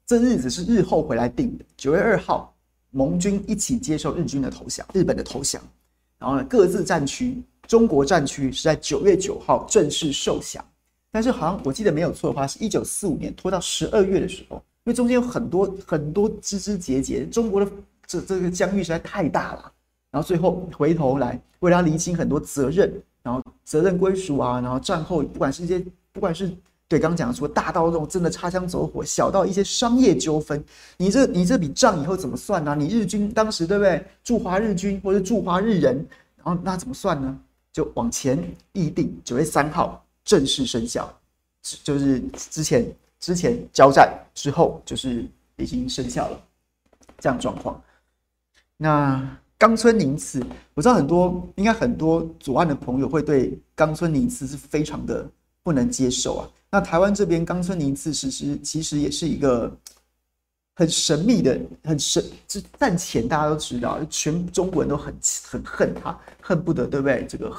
[0.07, 1.65] 这日子是日后回来定的。
[1.77, 2.55] 九月二号，
[2.93, 5.61] 盟军一起接受日军的投降，日本的投降。
[6.17, 10.65] 然后呢，各自战区，中国战区是在九月九号正式受降。
[11.17, 17.73] 但是好像我记得没有错的话，是一九四五年拖到十二月的时候，因为中间有很多很多枝枝节节，中国的
[18.07, 19.73] 这这个疆域实在太大了，
[20.11, 26.55] 然后最后回头来为了厘清很多责任，然后责任归属啊，然后战后不管是一些不管是
[26.87, 30.63] 对刚刚讲说大到这种真的擦枪走火，小到一些商业纠纷，
[30.99, 34.05] 你这你这笔账以后怎么算呢、你日军当时对不对？
[34.23, 36.07] 驻华日军或者驻华日人，
[36.45, 37.39] 然后那怎么算呢？
[37.73, 38.39] 就往前
[38.75, 40.06] 议定九月三号。
[40.27, 41.09] 正式生效，
[41.85, 45.25] 就是之前之前交战之后，就是
[45.57, 46.41] 已经生效了，
[47.19, 47.81] 这样状况。
[48.77, 55.25] 那冈村宁次，我知道很多应该很多左岸的朋友会对冈村宁次是非常的
[55.63, 56.51] 不能接受啊。
[56.73, 59.73] 那台湾这边冈村宁次其实其实也是一个
[60.75, 67.25] 很神秘的、很神，就战前大家都知道，全中国人都很很恨他，恨不得对不对？
[67.29, 67.57] 这个。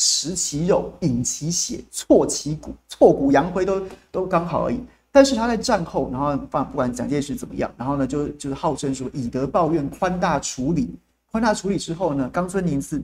[0.00, 3.82] 食其肉，饮其血，挫其骨，挫骨扬灰都
[4.12, 4.80] 都刚好而已。
[5.10, 10.94] 但是他在战后，然后不不管蒋介石怎么样，然后呢就就是号称说以德报怨，宽大处理。
[11.32, 13.02] 宽大处理之后呢，冈村宁次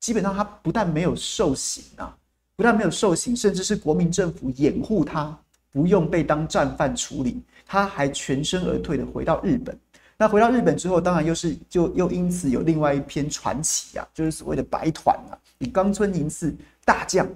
[0.00, 2.16] 基本上他不但没有受刑啊，
[2.56, 5.38] 不但没有受刑，甚至是国民政府掩护他
[5.70, 9.78] 不用被当战犯处理，他还全身而退的回到日本。
[10.18, 17.26] 那回到日本之后，当然又是就又因此有另外一篇传奇啊，就是所谓的白团啊，以冈村宁次大将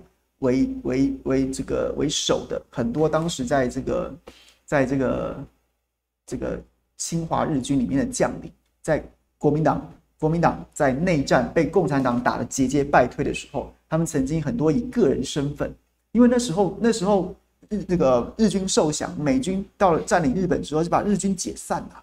[0.40, 4.14] 为为为这个为首的很多当时在这个
[4.64, 5.44] 在这个
[6.26, 6.60] 这个
[6.96, 8.50] 侵华日军里面的将领，
[8.82, 9.02] 在
[9.38, 15.72] 国民党国民党在内战被共产党打得节节败退的时候，他们曾经很多以个人身份，
[16.12, 17.34] 因为那时候那时候
[17.68, 22.02] 日那个日军受降，美军到了占领日本之后就把日军解散了。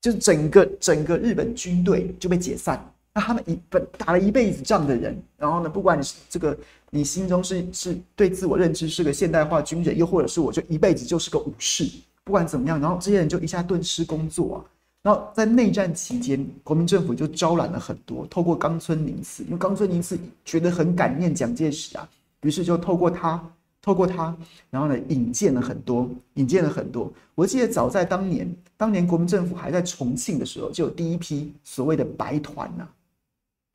[0.00, 2.92] 就整个整个日本军队就被解散了。
[3.12, 6.56] 那他们一本打了一辈子仗的人，然后呢，不管你是这个，
[6.90, 11.84] 你心中是是对自我认知是个现代化军人，又或者是我就一辈子就是个武士，
[12.22, 14.58] 不管怎么样，然后这些人就一下顿失工作啊，
[15.02, 22.08] 然后在内战期间，国民政府就招揽了很多，透过冈村宁次，因为冈村宁次觉得很感念蒋介石啊，
[22.42, 23.42] 于是就透过他，
[23.82, 24.36] 透过他，
[24.70, 27.12] 然后呢引荐了很多，引荐了很多。
[27.34, 32.88] 我记得早在当年，当年国民政府还在重庆的时候，就有第一批所谓的白团呐、啊，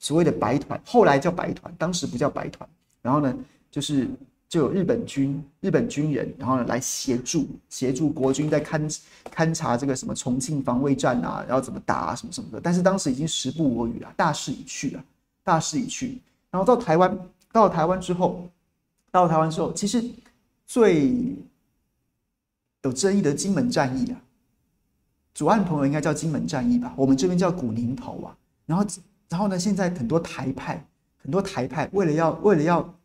[0.06, 2.70] 所谓的白团，后来叫白团，当时不叫白团。
[3.02, 3.36] 然后呢，
[3.72, 4.08] 就是。
[4.48, 9.00] 就有日本军、日本军人，然后呢来协助协助国军在勘
[9.36, 12.62] 勘察这个什么重庆防卫战啊，然后怎么打啊，什么什么的。
[12.62, 15.04] 但是当时已经时不我与了，大势已去啊，
[15.44, 16.22] 大势已去。
[16.52, 17.20] 然后到台湾，
[17.52, 18.48] 到了台湾之后，
[19.12, 20.02] 到了台湾之后，其实
[20.68, 21.36] 最
[22.84, 24.22] 有争议的金门战役啊，
[25.34, 28.38] 左岸朋友应该叫金门战役吧，我们这边叫古宁头啊。
[28.68, 28.86] 然后，
[29.29, 30.85] 然后呢，现在很多台派，
[31.17, 32.95] 很多台派为了要为了要。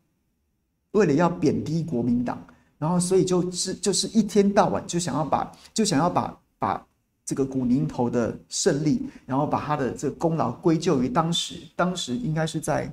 [0.92, 2.44] 为了要贬低国民党，
[2.76, 6.84] 然后所以就是就是一天到晚就想要把就想要把把
[7.24, 12.92] 这个古宁头的胜利，然后把他的这个功劳归咎于当时当时应该是在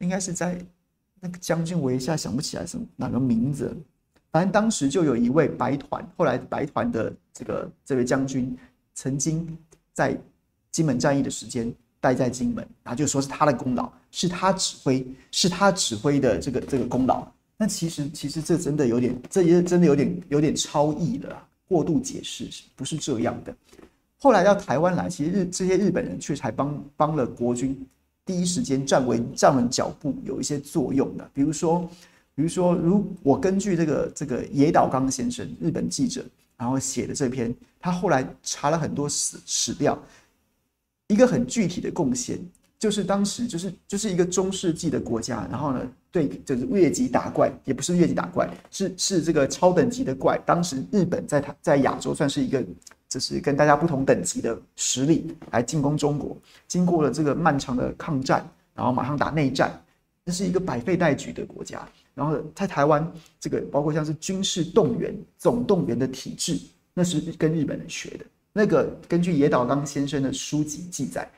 [0.00, 0.62] 应该是在
[1.18, 3.74] 那个将军，我一下想不起来什么哪个名字，
[4.30, 8.54] 反正当时就有一位白团，后来白团的这个这位将军
[8.92, 9.56] 曾经
[9.94, 10.14] 在
[10.70, 11.74] 金门战役的时间。
[12.06, 17.26] 待在金门，然后就说是他的功劳，是他指挥，是他指挥的这个这个功劳。
[17.56, 23.52] 那其实其实这真的有点，这也真的有点有点超意了，过度解释不是这样的。
[24.18, 27.76] 后来到台湾来，其实日这些日本人确实还帮帮了国军
[28.24, 31.28] 第一时间站稳站稳脚步，有一些作用的。
[31.34, 31.80] 比如说，
[32.36, 36.24] 比如说，如我根据这个这个野岛刚先生日本记者，
[36.56, 39.98] 然后写的这篇，他后来查了很多史史料。
[41.08, 42.38] 一个很具体的贡献，
[42.78, 50.38] 就是当时就是就是一个中世纪的国家，然后呢，对，就是越级打怪，也不是越级打怪，是是这个超等级的怪。
[50.44, 52.64] 当时日本在它在亚洲算是一个，
[53.08, 56.36] 就是跟大家不同等级的实力来进攻中国。
[56.66, 59.80] 经过了这个漫长的抗战，然后马上打内战，
[60.24, 61.86] 这是一个百废待举的国家。
[62.14, 66.58] 然后在台湾，这个包括像是军事动员、总动员的体制，
[66.94, 68.24] 那是跟日本人学的。
[68.56, 71.30] 那个根据野岛刚先生的书籍记载，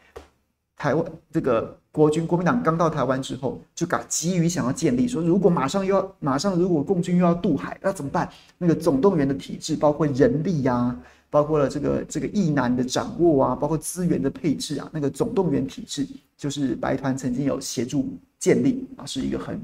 [0.76, 8.30] 台湾这个国军国民党刚到台湾之后，就赶急于想要建立，说如果马上又要马上如果共军又要渡海，那怎么办？
[8.56, 19.56] 那个总动员的体制，包括人力呀、啊，包括了这个这个役男的掌握啊，包括资源的配置啊，那个总动员体制，就是白团曾经有协助建立啊，是一个很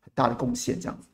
[0.00, 1.06] 很大的贡献，这样子。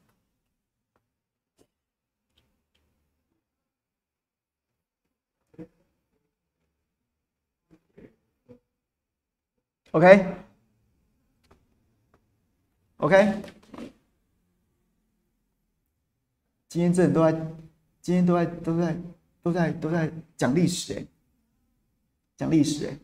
[9.94, 10.34] OK，OK，
[16.68, 17.30] 今天这都在，
[18.00, 18.96] 今天都在都在
[19.40, 21.06] 都在都在讲历史哎，
[22.36, 22.98] 讲历史哎。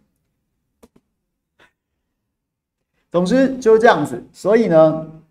[3.12, 5.22] 总之就是这样子，所以呢，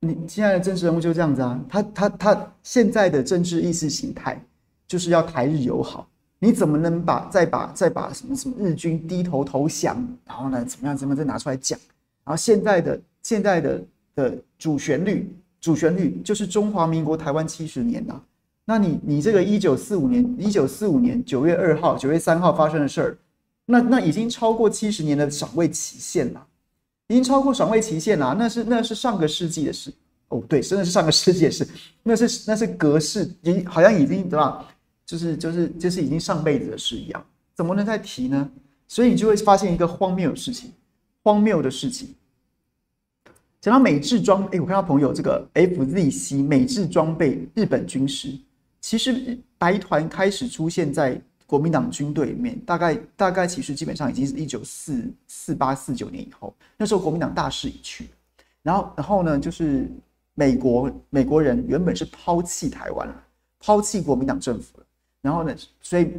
[0.00, 4.44] 你现在的政治人物就这样子啊，他他他现在的政治意识形态
[4.86, 6.09] 就是要台日友好。
[6.42, 11.78] 你怎么能把再把再把什么什么日军低头投降，然后呢，怎么样怎么样再拿出来讲？
[12.24, 13.82] 然后现在的现在的
[14.14, 18.18] 的主旋律主旋律就是中华民国台湾七十年呐。
[18.64, 23.18] 那你你这个一九四五年一九四五年九月二号九月三号发生的事儿，
[23.66, 26.46] 那那已经超过七十年的赏味期限了，
[27.08, 28.34] 已经超过赏味期限了。
[28.38, 29.92] 那是那是上个世纪的事
[30.28, 31.66] 哦，对，真的是上个世纪的事。
[32.02, 34.64] 那是那是格式，已好像已经对吧？
[35.10, 38.48] 就是就是就是已经上辈子的事一样，怎么能再提呢？
[38.86, 40.70] 所以你就会发现一个荒谬的事情，
[41.24, 42.14] 荒谬的事情。
[43.60, 48.38] 讲到美制装，哎，我看到朋友这个 FZC 美制装备日本军师，
[48.80, 58.10] 其实白团开始出现在国民党军队里面，大概大概其实基本上已经是一九四四八四九年以后，那时候国民党大势已去，
[58.62, 59.90] 然后然后呢，就是
[60.34, 63.24] 美国美国人原本是抛弃台湾了，
[63.58, 64.86] 抛弃国民党政府了。
[65.22, 66.12] 然后呢，所以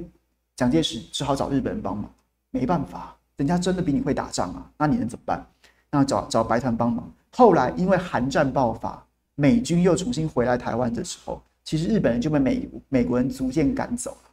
[0.56, 2.10] 蒋介石只好找日本人帮忙，
[2.52, 5.46] 没办法，人家真的比你会打仗啊，那你能怎么办？
[5.90, 7.12] 那找找白团帮忙。
[7.32, 9.04] 后来因为韩战爆发，
[9.36, 14.30] 美军又重新回来台湾的时候，其实日本人就被美美国人逐渐赶走了。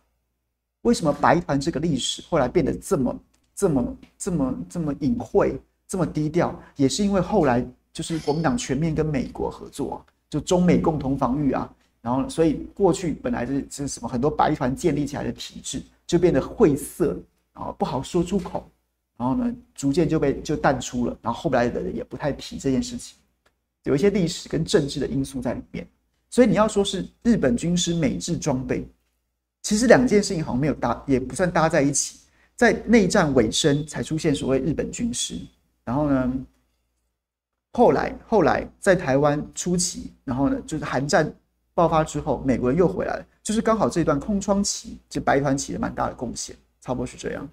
[0.83, 3.17] 为什么白团这个历史后来变得这么
[3.55, 6.55] 这么这么这么隐晦，这么低调？
[6.77, 11.69] 也是因为后来就是国民党全面跟美国合作，就中美共同防御啊。
[12.01, 17.19] 然后，所以过去本来是是什么很多白团建立起来的体制，就变得晦涩
[17.53, 18.71] 啊，不好说出口。
[19.17, 21.19] 然后呢，逐渐就被就淡出了。
[21.21, 23.19] 然后后来的人也不太提这件事情，
[23.85, 25.87] 有一些历史跟政治的因素在里面。
[26.31, 28.87] 所以你要说是日本军师美制装备，
[29.63, 32.21] 其实两件事情好像没有搭，也不算搭在一起。
[32.55, 35.39] 在内战尾声才出现所谓日本军师，
[35.85, 36.33] 然后呢，
[37.73, 41.33] 后来后来在台湾初期，然后呢，就是韩战
[41.79, 47.49] 爆发之后，美国人又回来了，就是刚好这段空窗期，这白团起了蛮大的贡献，差不多是这样。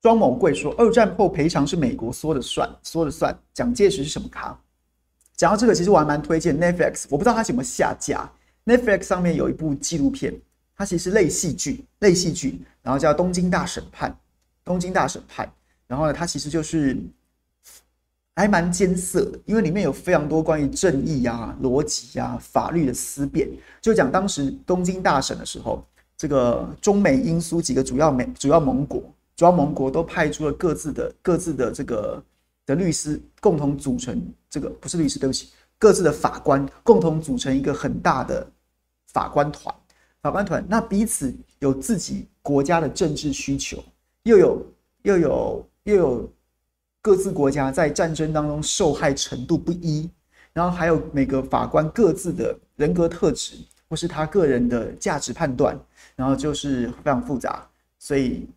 [0.00, 3.38] 庄某贵说，二战后赔偿是美国说了算，说了算。
[3.52, 4.58] 蒋介石是什么咖？
[5.36, 8.32] 讲到这个，其实我还蛮推荐 Netflix，我不知道它怎么下架。
[8.64, 10.40] Netflix 上面有一部纪录片，
[10.80, 14.10] 它其实是类戏剧，类戏剧，然后叫《东京大审判》。
[14.64, 15.46] 东京大审判，
[15.86, 16.96] 然后呢，它其实就是
[18.34, 23.46] 还蛮艰涩，因为里面有非常多关于正义啊、逻辑啊、法律的思辨。
[23.82, 29.02] 就讲当时东京大审的时候，这个中美英苏几个主要美主要盟国。
[29.36, 32.24] 主要盟国都派出了各自的各自的这个
[32.64, 34.18] 的律师，共同组成
[34.48, 38.50] 这个不是律师，对不起，各自的法官共同组成一个很大的
[39.08, 39.74] 法官团。
[40.22, 43.82] 法官团那彼此有自己国家的政治需求，
[44.24, 44.66] 又有
[45.02, 46.32] 又有又有
[47.00, 50.10] 各自国家在战争当中受害程度不一，
[50.52, 53.56] 然后还有每个法官各自的人格特质
[53.88, 55.78] 或是他个人的价值判断，
[56.16, 57.68] 然后就是非常复杂，
[57.98, 58.48] 所以。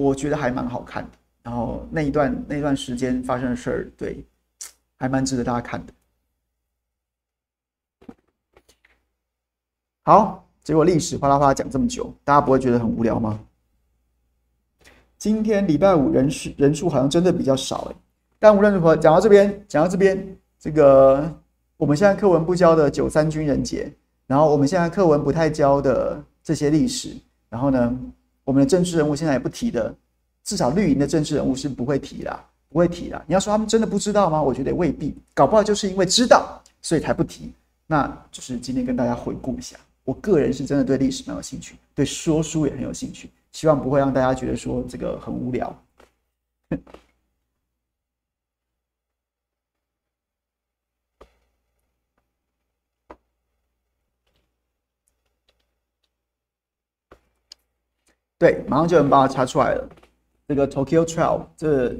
[0.00, 1.10] 我觉得还蛮好看的，
[1.42, 4.24] 然后那一段那段时间发生的事儿，对，
[4.96, 5.92] 还蛮值得大家看的。
[10.04, 13.40] 好，结果历史哗啦哗啦讲这么久，大家不会觉得很无聊吗？
[15.16, 17.96] 今天礼拜五人数人数好像真的比较少哎，
[18.38, 21.34] 但无论如何，讲到这边，讲到这边，这个
[21.78, 23.90] 我们现在课文不教的九三军人节，
[24.26, 27.16] 然后我们现在课文不太教的这些历史，
[27.48, 27.98] 然后呢？
[28.44, 29.94] 我们的政治人物现在也不提的，
[30.44, 33.24] 至少绿营的政治人物是不会提啦，不会提啦。
[33.26, 34.42] 你要说他们真的不知道吗？
[34.42, 37.54] 我觉得也未必，搞不好就是因为知道，所以才不提。
[37.86, 39.78] 那就是今天跟大家回顾一下，
[40.08, 45.82] 我个人是真的对历史蛮有兴趣，对说书也很有兴趣，希望不会让大家觉得说这个很无聊。
[58.38, 59.86] 对，马上就能把它查出来了。
[60.46, 61.94] 这个 Tokyo Trial，这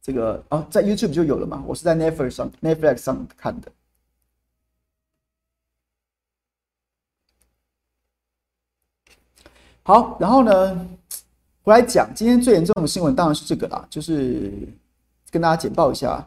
[0.00, 1.62] 这个啊，在 YouTube 就有了嘛。
[1.66, 3.70] 我是在 Netflix 上 Netflix 上看的。
[9.86, 10.80] 好，然后呢，
[11.62, 14.50] 我来讲今天最严重的新闻，当然是这个啦，就是
[15.30, 16.26] 跟大家简报一下。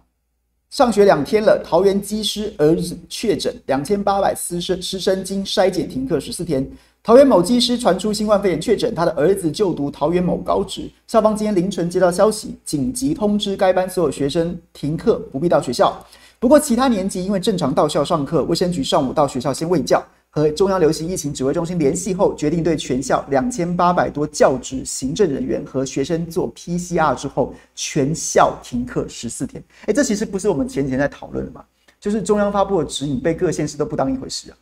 [0.69, 6.69] 上学两天了，桃园机师儿子确诊，两千八百师生师生经筛检停课十四天。
[7.01, 10.87] 桃园某机师传出新冠肺炎确诊，他的儿子就读桃园某高职。
[11.07, 16.05] 校方今天凌晨接到消息，紧急通知该班所有学生停课，不必到学校。
[16.37, 20.05] 不过其他年级因为正常到校上课，卫生局上午到学校先卫教，
[20.37, 29.63] 和中央流行疫情指挥中心联系后，决定对全校两千八百多教职、行政人员和学生做 PCR 之后，全校停课十四天。
[29.87, 31.65] 哎，这其实不是我们前几天在讨论的吗？
[31.99, 34.57] 就是中央发布的指引被各县市都不当一回事啊。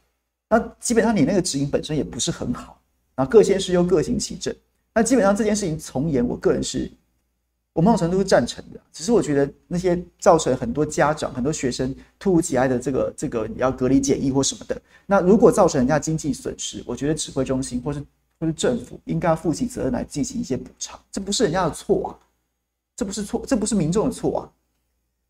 [0.50, 2.80] 那基本上你那个指引本身也不是很好，
[3.14, 4.56] 然后各县市又各行其政。
[4.94, 6.90] 那基本上这件事情从严，我个人是，
[7.76, 8.80] 我某种程度是赞成的。
[8.94, 18.02] 只是我觉得那些造成很多家长、很多学生突如其来的这个这个你要隔离检疫或什么的，那如果造成人家经济损失，我觉得指挥中心或是
[18.40, 20.98] 或是政府应该要负起责任来进行一些补偿。
[21.12, 22.16] 这不是人家的错啊，
[22.96, 24.42] 这不是错，这不是民众的错啊。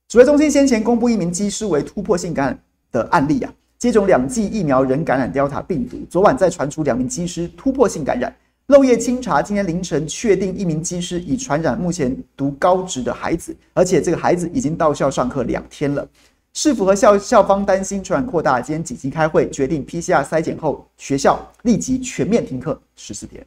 [0.08, 3.52] 指挥中心先前公布一名机师为突破性感染的案例啊。
[3.80, 8.34] 接种两剂疫苗仍感染 Delta 病毒，昨晚再传出两名机师突破性感染。
[8.68, 16.08] 漏夜清查，今天凌晨确定一名机师已传染目前读高职的孩子，而且这个孩子已经到校上课两天了。
[16.54, 23.46] 市府和校校方担心传染扩大，今天紧急开会决定 PCR 筛检后，学校立即全面停课十四天。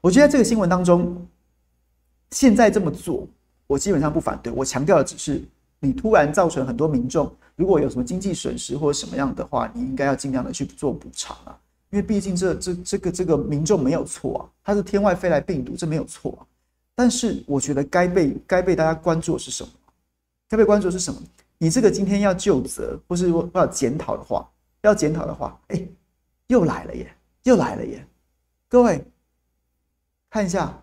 [0.00, 1.26] 我觉得这个新闻当中，
[2.30, 3.26] 现在这么做，
[3.66, 4.52] 我基本上不反对。
[4.52, 5.42] 我强调的只是，
[5.80, 7.28] 你突然造成很多民众。
[7.56, 11.58] 如果有什么经济损失或者什么样的话，你应该要尽量的去做补偿啊，
[11.90, 16.46] 因为毕竟这这这个这个民众没有错啊，他是天外飞来病毒，这没有错啊。
[16.94, 19.70] 但是我觉得该被该被大家关注的是什么？
[20.48, 21.20] 该被关注的是什么？
[21.58, 24.48] 你这个今天要就责或是说要检讨的话，
[24.82, 25.86] 要检讨的话，哎，
[26.46, 27.12] 又来了耶，
[27.42, 28.06] 又来了耶！
[28.68, 29.04] 各位
[30.30, 30.82] 看一下，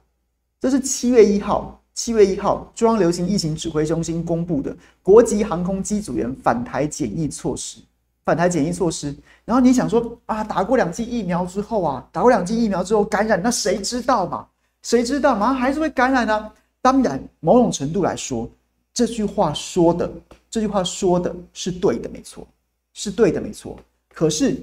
[0.60, 1.82] 这是七月一号。
[1.94, 7.80] 七月一号，中央流行疫情指挥中心公布的国际航空机组员返台检疫措施，
[8.28, 9.16] 返台检疫措施。
[9.46, 14.46] 然后你想说啊，打过两剂疫苗之后啊，打过两剂疫苗之后感染，那谁知道嘛？
[14.82, 15.54] 谁知道嘛？
[15.54, 16.54] 还是会感染啊？
[16.82, 18.50] 当然，某种程度来说，
[18.94, 20.12] 这句话说的，
[20.50, 22.46] 这句话说的是对的，没错，
[22.94, 23.80] 是对的，没错。
[24.14, 24.62] 可是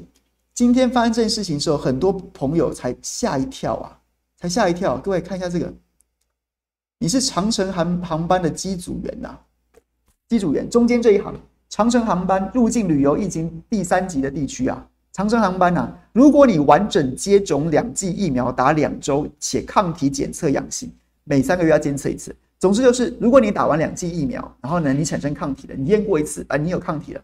[0.53, 3.99] 今天发生这件事情的时候，很多朋友才吓一跳啊，
[4.37, 4.99] 才吓一跳。
[4.99, 5.73] 各位看一下这个，
[6.99, 9.39] 你是长城航航班的机组员呐、
[10.29, 11.35] 机组员中间这一行，
[11.69, 20.93] 长程航班入境旅游疫情第三级的地区啊，长程航班呐、啊，如果你完整接种两剂疫苗，打两周且抗体检测阳性，
[21.25, 22.35] 每三个月要监测一次。
[22.59, 27.23] 总之就是，如果你打完两剂疫苗，然后呢，你产生抗体了，你验过一次，啊，你有抗体了，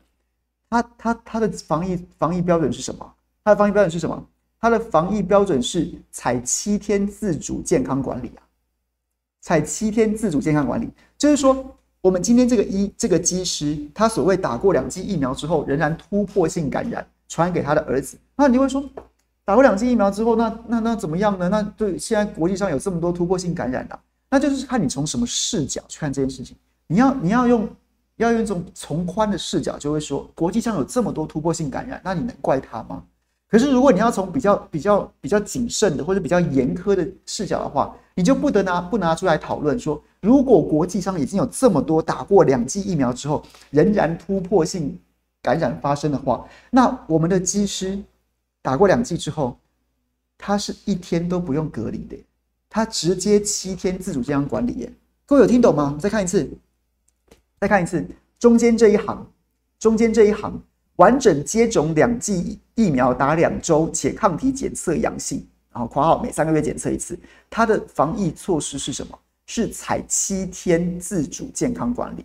[0.68, 3.12] 它它它的防疫防疫标准是什么？
[3.42, 4.26] 它的防疫标准是什么？
[4.60, 8.42] 它的防疫标准是采七天自主健康管理啊，
[9.40, 18.82] 采七天自主健康管理，就是说，我们今天这个医这个机师，他所谓打过两剂疫苗之后，仍然突破性感染，传染给他的儿子，那你会说，
[19.44, 21.48] 打过两剂疫苗之后，那那那怎么样呢？
[21.50, 23.98] 那对现在国际上有这么多突破性感染的、
[24.30, 26.56] 那就是看你从什么视角去看这件事情。
[26.86, 27.68] 你要你要用
[28.16, 33.02] 要用一种从宽的视角，就会说国际上有这么多突破性感染，那你能怪他吗？
[33.46, 44.98] 可是如果你要从比较比较比较谨慎的或者比较严苛的视角的话，你就不得拿不拿出来讨论说，如果国际上已经有这么多打过两剂疫苗之后仍然突破性
[45.42, 47.98] 感染发生的话，那我们的机师
[48.60, 49.58] 打过两剂之后，
[50.36, 52.16] 他是一天都不用隔离的。
[52.68, 54.92] 他直接七天自主健康管理耶，
[55.26, 55.98] 各位有听懂吗？
[55.98, 56.48] 再看一次，
[57.58, 58.06] 再看一次，
[58.38, 59.26] 中间这一行，
[59.78, 60.62] 中间这一行，
[60.96, 67.18] 完整接种两剂疫苗，打两周且抗体检测阳性，然后括号每三个月检测一次。
[67.48, 69.18] 他的防疫措施是什么？
[69.52, 72.24] 是采七天自主健康管理，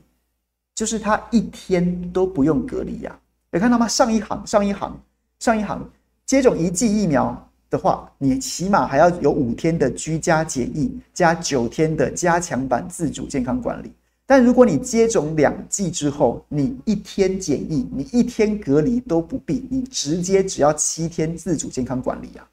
[0.75, 3.19] 就是他一天都不用隔离呀。
[3.49, 3.87] 有看到吗？
[3.87, 4.95] 上一行，上一行，
[5.39, 5.89] 上一行，
[6.23, 7.49] 接种一剂疫苗。
[7.67, 13.91] 的话，你起码还要有五天的居家检疫，加九天的加强版自主健康管理。
[14.27, 22.47] 但如果你接种两剂之后，你一天检疫，你一天隔离都不必，你直接只要七天自主健康管理啊。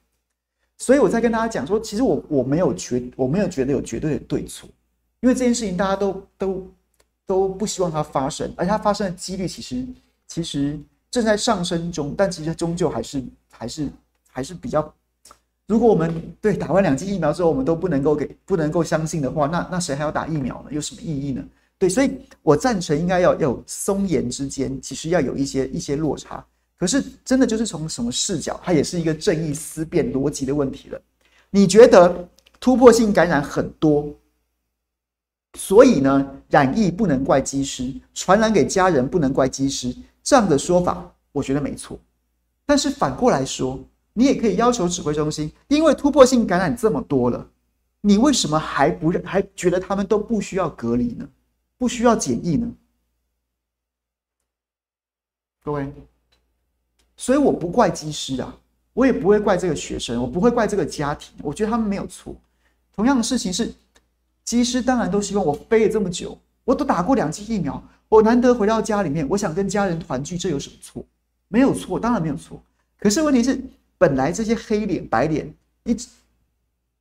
[0.82, 4.68] 所以我在跟大家讲说，其实我我没有觉我没有觉得有绝对的对错，
[5.20, 6.66] 因为这件事情大家都都
[7.24, 9.86] 都不希望它发生，而且它发生的几率其实
[10.26, 10.76] 其实
[11.08, 13.88] 正在上升中，但其实终究还是还是
[14.28, 14.92] 还是比较。
[15.68, 20.70] 如果我们对打完两剂疫苗之后，我们都不能够给不能够相信的话，那那谁还要打疫苗呢？
[20.72, 21.44] 有什么意义呢？
[21.78, 22.10] 对，所以
[22.42, 26.44] 我赞成应该要有松严之间，其实要有一些一些落差。
[26.82, 31.00] 可是真的就是从什么视角，它也是一个正义思辨逻辑的问题了。
[31.48, 32.28] 你觉得
[32.58, 34.12] 突破性感染很多，
[35.56, 41.96] 所以呢，染疫不能怪机师，传染给家人不能怪机师，这样的说法我觉得没错。
[42.66, 43.78] 但是反过来说。
[44.14, 47.48] 你也可以要求指挥中心，因为突破性感染这么多了，
[48.02, 51.26] 你为什么还不认，还觉得他们都不需要隔离呢？
[51.78, 52.70] 不需要检疫呢？
[55.64, 55.90] 各位，
[57.22, 58.52] 所以我不怪机师啊，
[58.94, 62.34] 我也不会怪这个学生，我不会怪这个家庭，我觉得他们没有错。
[62.92, 63.72] 同样的事情是，
[64.44, 71.04] 机师当然都希望我飞了这么久，我都打过两剂疫苗，我难得回到家里面，我想跟家人团聚，这有什么错？
[71.46, 72.60] 没有错，当然没有错。
[72.98, 73.62] 可是问题是。
[73.98, 75.54] 本来这些黑脸白脸，
[75.84, 75.96] 你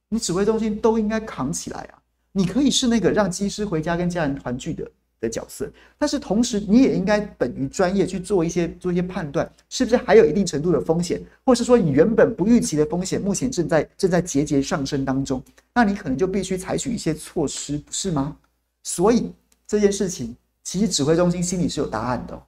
[0.09, 1.97] 你指挥中心都应该扛起来啊！
[2.31, 4.87] 你可以是那个让机师回家跟家人团聚的
[5.21, 15.41] 的角色，但是同时你也应该本于专业去做一些做一些判断，是不是还有一定程度的风险，或是说你原本不预期的风险，目前正在正在节节上升当中，
[15.73, 18.35] 那你可能就必须采取一些措施，不是吗？
[18.83, 19.31] 所以
[19.67, 22.41] 这件事情其实指挥中心心里是有答案的。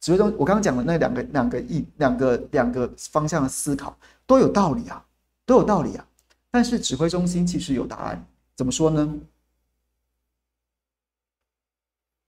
[0.00, 3.96] 指挥中，我刚刚讲的那两个、两个一、两个、两个方向的思考
[4.26, 5.02] 都有道理啊，
[5.46, 6.04] 都有道理啊。
[6.50, 9.14] 但是指挥中心其实有答案，怎么说呢？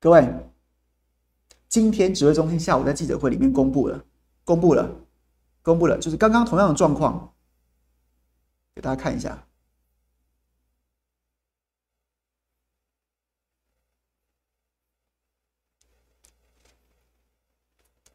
[0.01, 0.33] 各位，
[1.69, 4.05] 今天指挥中心下午在记者会里面公布了，
[4.45, 4.89] 公布了，
[5.61, 7.35] 公布了，就是刚刚同样的状况，
[8.77, 9.45] 给大家看一下。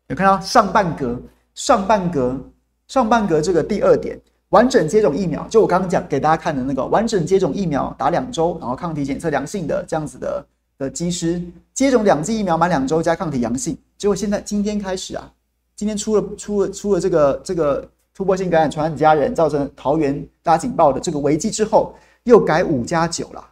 [0.08, 1.22] 有看到上半格、
[1.54, 2.40] 上半格、
[2.88, 4.18] 上半格这个第二点，
[4.50, 10.46] 完整接种疫苗，就我刚刚讲给大家看的那个完整接种疫苗打两周，然后抗体检测良性的这样子的
[10.84, 11.42] 的机师，
[11.74, 15.32] 接种两剂疫苗满两周加抗体阳性，结果现在今天开始啊，
[15.76, 23.44] 今天出了出了出了这个这个突破性感染传染家人，造成桃园大警报的这个危机之后，又改五加九了，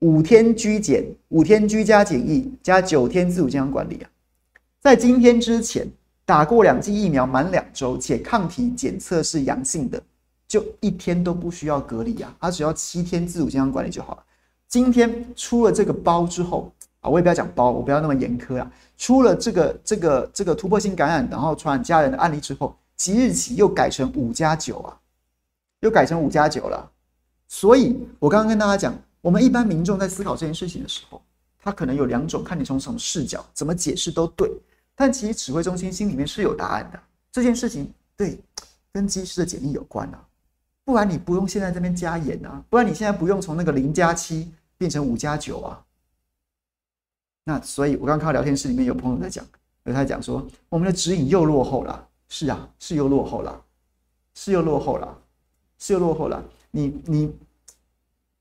[0.00, 4.10] 五天居检，五天居家检疫加九天自主健康管理啊。
[4.80, 5.86] 在今天之前
[6.24, 10.02] 打过两剂疫苗满两周且抗体检测是阳性的，
[10.48, 14.22] 就一天都不需要隔离啊，他只要七天自主健康管理就好了。
[14.72, 18.72] 今天出了这个包之后啊，我也不要讲包，我不要那么严苛啊。
[18.96, 24.96] 出了这个这个这个突破性感染，然后传染家人的案例之后，即日起又改成五加九啊，
[25.80, 26.90] 又改成五加九了。
[27.48, 31.20] 所以我刚刚跟大家讲，我们一般民众在思考这件事情的时候，
[31.62, 34.50] 他可能有两种，看你从什么视角，怎么解释都对。
[34.96, 36.98] 但其实指挥中心心里面是有答案的，
[37.30, 38.40] 这件事情对
[38.90, 40.24] 跟机师的检疫有关啊。
[40.82, 44.50] 不然你不用现在这边加严啊，不然你现在不用从那个零加七
[44.82, 45.78] 变成五加九啊。
[47.44, 49.46] 那所以，我刚刚看到聊天室里面有朋友在讲，
[49.84, 52.08] 有他讲说我们的指引又落后了。
[52.28, 53.62] 是啊，是又落后了，
[54.34, 55.16] 是又落后了，
[55.78, 56.42] 是又落后了。
[56.72, 57.32] 你你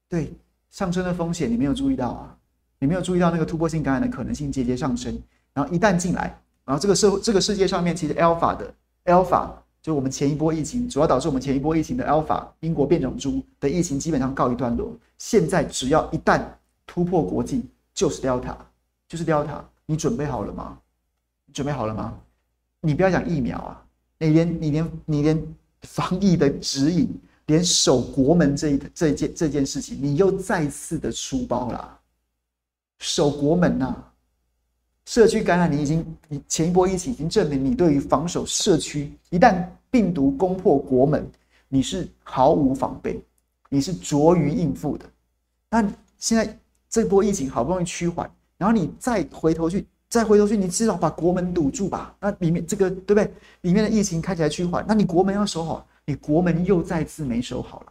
[0.10, 0.34] 对
[0.72, 2.36] 上升的风险你没有注意到啊？
[2.80, 5.22] 你没有注意到那个突破性感染的可能性节节上升，
[5.54, 8.74] 然后一旦进来，然后这个社这个世界上面其实 Alpha 的
[9.06, 9.61] Alpha。
[9.82, 14.96] 就我们前一波疫情，主要导致我们前一波疫情的 Alpha 英国变种株的疫情基本上告一段落。
[15.18, 16.44] 现在只要一旦
[16.86, 18.56] 突破国境，就是 Delta，
[19.08, 19.62] 就是 Delta。
[19.86, 20.78] 你准备好了吗？
[21.52, 22.18] 准备好了吗？
[22.80, 23.86] 你不要讲疫苗啊，
[24.20, 27.10] 你连你连你连防疫的指引，
[27.48, 32.00] 连守国门这一这件这件事情，你又再次的出包了。
[33.00, 34.11] 守国门呐、啊！
[35.12, 41.30] 社区感染，你已经，你前一波疫情已经证明你对于防守社区，一旦病毒攻破国门，
[41.68, 43.22] 你是毫无防备，
[43.68, 45.05] 你是拙于应付的。
[45.70, 45.86] 那
[46.18, 46.57] 现在
[46.89, 52.16] 这波疫情好不容易趋缓，然后你再回头去，再回头去，你至少把国门堵住吧。
[52.22, 53.30] 那里面这个对不对？
[53.64, 57.88] 里面的疫情看起来趋缓，那你国门要守好，你国门又再次没守好了。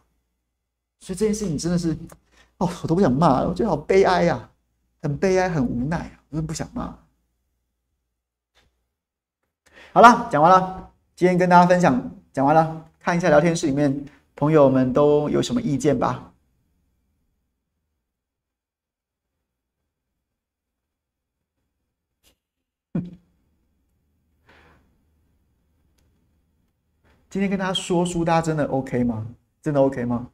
[1.01, 1.95] 所以这件事情真的是，
[2.57, 4.51] 哦，我都不想骂了，我觉得好悲哀呀、啊，
[5.03, 6.13] 很悲哀，很无奈啊。
[6.31, 6.97] 我是不想骂。
[9.93, 10.93] 好了，讲完了。
[11.17, 14.05] 今天跟大家分享讲完了，看一下聊天室里面
[14.37, 16.33] 朋友们都有什么意见吧。
[27.29, 29.27] 今天跟大家说书，大家真的 OK 吗？
[29.61, 30.31] 真的 OK 吗？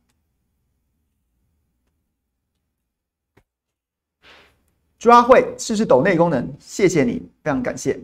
[4.99, 7.99] 抓会试试抖内功能，谢谢你，非常感谢。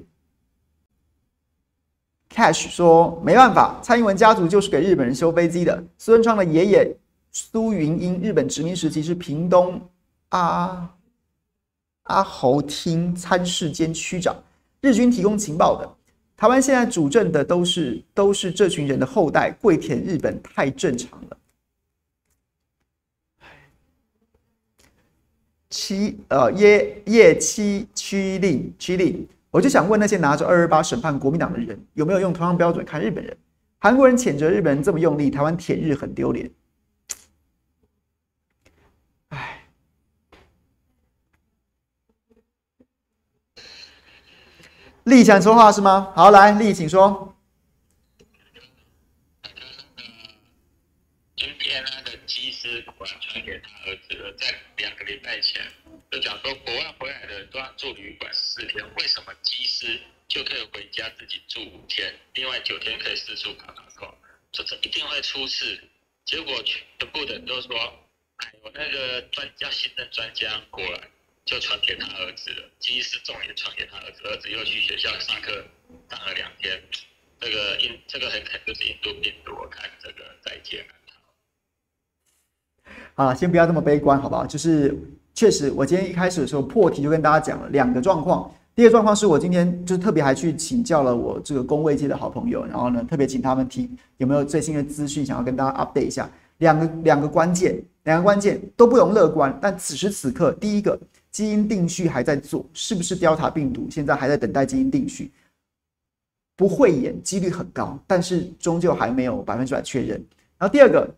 [2.33, 5.85] Cash 说没办法，蔡英文家族就是给日本人修飞机的。
[5.99, 6.97] 苏贞昌的爷爷
[7.31, 9.81] 苏云英，日本殖民时期是屏东
[10.31, 10.91] 阿
[12.05, 14.35] 阿侯厅参事兼区长，
[14.81, 15.89] 日军提供情报的。
[16.35, 21.37] 台湾现在主政的都是都是这群人的后代，跪舔日本太正常了。
[25.69, 33.39] 七呃叶叶七屈令七令，我就想问那些拿着二二八审判国民党的人，有没有用同样标准看日本人？
[33.79, 36.51] 韩国人谴责日本人这么用力，台湾舔日很丢脸。
[39.29, 39.69] 哎，
[45.05, 46.13] 立想说话是吗？
[46.17, 47.37] 好，来立，请说。
[51.37, 54.47] 今天那个机师果然传给他儿子了，在
[54.79, 55.61] 两个礼拜前
[56.11, 56.95] 就讲说，国外
[57.83, 64.15] 住旅馆四天，为什么机师就可以回家自己住五天，另外九天可以四处跑跑走，
[64.53, 65.83] 说这一定会出事。
[66.25, 66.81] 结果全
[67.11, 67.77] 部的人都说，
[68.37, 71.09] 哎，我那个专家新任专家过来
[71.45, 75.67] 就传给他儿子了，机师重点传给他儿子，儿子又去学校上课
[76.09, 76.81] 上了两天，
[77.41, 80.87] 这个印这个很可能就是印度病毒，我看这个再见
[83.17, 83.35] 了。
[83.35, 84.47] 先不要这么悲观，好不好？
[84.47, 84.97] 就是
[85.35, 88.51] 确实，我今天一开始的时候破题就跟大家讲了两个状况。
[88.75, 96.31] 第一个状况是我今天就特别还去请教了我这个公卫界的好朋友，然后呢，特别请他们提有没有最新的资讯，想要跟大家 update 一下。
[96.59, 99.59] 两个两个关键，两个关键都不容乐观。
[99.61, 100.99] 但此时此刻，第一个
[101.31, 103.89] 基因定序还在做，是不是 Delta 病毒？
[103.91, 105.31] 现在还在等待基因定序，
[106.57, 110.11] 不会演，几率很高，但是终究还没有百分之百确认。
[110.57, 111.15] 然后第二个，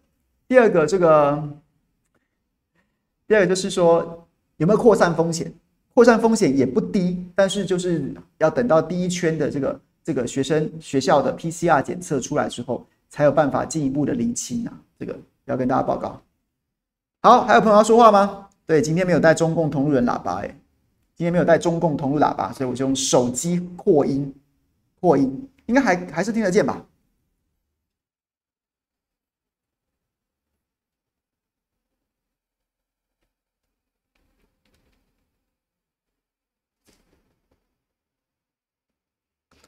[0.48, 1.48] 第二个这个。
[3.26, 5.52] 第二个就是说，有没有扩散风险？
[5.94, 14.72] 扩散风险也不低，但是就是要等到第一圈的这个这个学生学校的 PCR 检测出来之后，才有办法进一步的厘清啊。
[14.98, 16.20] 这个要跟大家报告。
[17.22, 18.48] 好，还有朋友要说话吗？
[18.66, 20.48] 对，今天没有带中共同路人喇叭，哎，
[21.14, 24.34] 今天没有带中共同路喇叭，所以我就用手机扩音，
[25.00, 26.84] 扩音应该还还是听得见吧？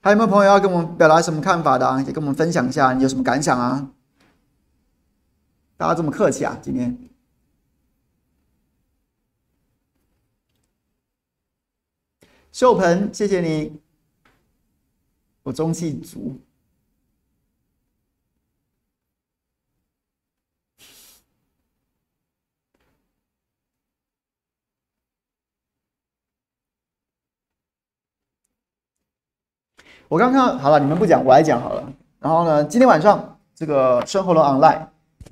[0.02, 2.00] 还有没有朋友要跟我们表达什么看法的啊？
[2.02, 3.90] 也跟我们分享一下你有什么感想啊？
[5.76, 6.96] 大家这么客气啊今天。
[12.52, 13.80] 秀鹏谢谢你。
[15.42, 16.40] 我中气足。
[30.08, 31.92] 我刚刚好了，你们不讲，我来讲好了。
[32.20, 34.78] 然后呢，今天晚上这个生活龙 online，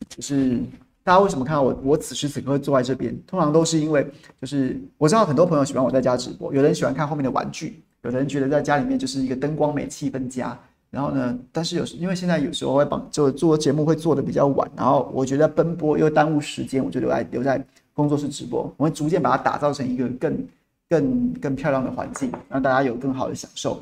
[0.09, 0.59] 就是
[1.05, 3.17] 大家为什么看到我，我此时此刻坐在这边？
[3.25, 4.05] 通常都是因为，
[4.41, 10.59] 就是我知道很多朋友喜欢我在家直播，有人喜欢看后面的玩具，有人觉得在家里面就是一个灯光美、气氛佳。
[10.91, 20.47] 然后呢，但是有时因为现在有时候会帮就做节目会做的比较晚，然后我觉得奔波又耽误时间，我就留在留在工作室直播，我会逐渐把它打造成一个更
[20.89, 23.81] 更更漂亮的环境，让大家有更好的享受。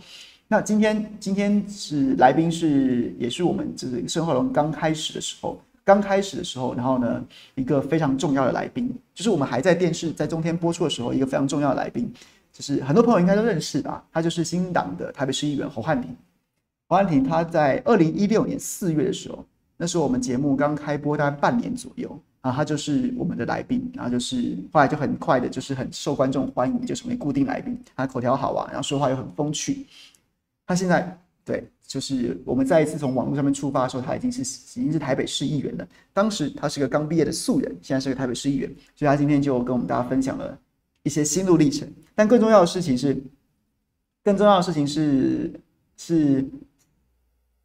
[0.53, 7.25] 那今天今天是来宾是也是我们就是生活龙刚开始的时候，刚开始的时候，然后呢
[7.55, 12.13] 一个非常重要的来宾，就是我们还在电视在中天播出的时候，一个非常重要的来宾，
[12.53, 16.15] 就是很多朋友应该都认识吧，他就是新党的台北市议员侯汉廷。
[16.87, 19.43] 侯汉廷他在二零一六年四月的时候，
[19.79, 27.75] 那时候我们节目刚开播大概半年左右啊，他就是我们的来宾，然后就是后来就很快的，就是很受观众欢迎，就成为固定来宾。
[27.97, 29.87] 他口条好啊，然后说话又很风趣。
[30.67, 34.43] 他现在对，就是我们再一次从网络上面出发的时候，他已经是
[34.81, 35.89] 已经是台北市议员了。
[36.13, 40.57] 当时他是个刚毕业的素人，现在是个台北市议员，所以他今天就跟我们大家分享了
[41.03, 41.91] 一些心路历程。
[42.15, 43.21] 但更重要的事情是，
[44.23, 45.53] 更重要的事情是
[45.97, 46.49] 是，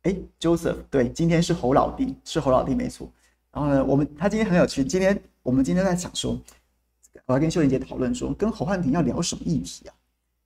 [0.01, 3.11] 哎，Joseph，对，今天是侯老弟，是侯老弟没错。
[3.51, 6.39] 然后呢，我们他今天很有趣，今天我们今天在想说，
[7.27, 9.93] 我要跟秀玲姐讨论说，跟侯汉廷要聊什么议题啊？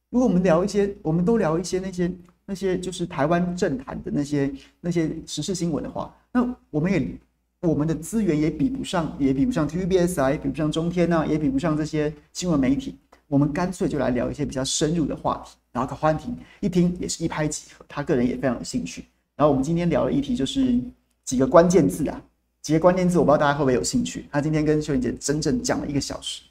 [0.10, 2.12] 如果我们聊一些，我们都聊一些那些
[2.52, 7.18] 那些就是台湾政坛的那些那些时事新闻的话，那我们也
[7.62, 12.98] 我们的资源也比不上，也比不上 TVBS 啊，也比不上中天啊，也比不上这些新闻媒体。
[13.28, 15.56] 我们干脆就来聊一些比较深入的话题。
[15.72, 19.06] 然后可欢婷一听也是一拍即合，他个人也非常有兴趣。
[19.38, 20.78] 然后我们今天聊的议题就是
[21.24, 22.22] 几个关键字啊，
[22.62, 24.26] 几个关键字，我不知道大家会不会有兴趣。
[24.30, 26.42] 他今天跟秀玲姐整整讲了一个小时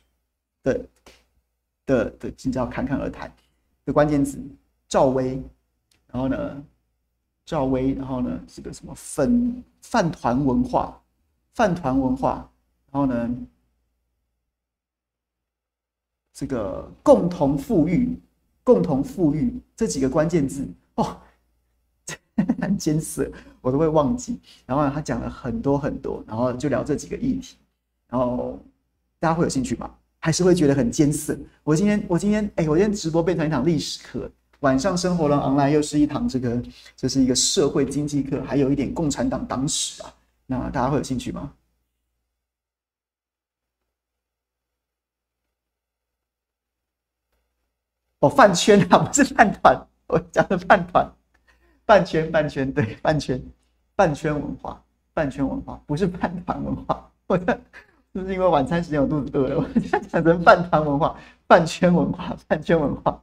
[0.63, 0.81] 的
[1.85, 3.31] 的的，今朝侃侃而谈
[3.85, 3.93] 的。
[3.93, 4.39] 关键词
[4.89, 5.43] 赵薇，
[6.13, 6.65] 然后呢，
[7.45, 11.01] 赵薇，然后呢，这个什么粉饭团文化，
[11.55, 12.49] 饭团文化，
[12.91, 13.31] 然后呢，
[16.33, 18.19] 这个共同富裕，
[18.65, 21.17] 共同富裕这几个关键字哦，
[22.61, 23.31] 很艰涩，
[23.61, 24.41] 我都会忘记。
[24.67, 27.57] 然后呢，他讲了很多很多，然后就聊这几个议题，
[28.09, 28.59] 然后
[29.19, 29.95] 大家会有兴趣吗？
[30.23, 31.35] 还是会觉得很艰涩。
[31.65, 34.31] 我今天，我今天，哎，我今天直播变成一堂历史课，
[34.61, 36.63] 晚上生活龙 online 又是一堂这个，
[36.97, 40.15] 这是一个社会经济课，还有一点共产党党史啊。
[40.47, 41.53] 那大家会有兴趣吗？
[48.21, 51.11] 哦，饭圈啊， 不是饭团，我讲的饭团，
[51.87, 53.43] 饭圈，饭圈，对，饭圈，
[53.97, 54.83] 饭圈文化，
[55.15, 57.59] 饭圈文化，不是饭团文化， 我的。
[58.13, 59.57] 是不是因为晚餐时间我肚子饿了？
[59.57, 63.23] 我现在讲成饭团文化、饭圈文化、饭圈文化。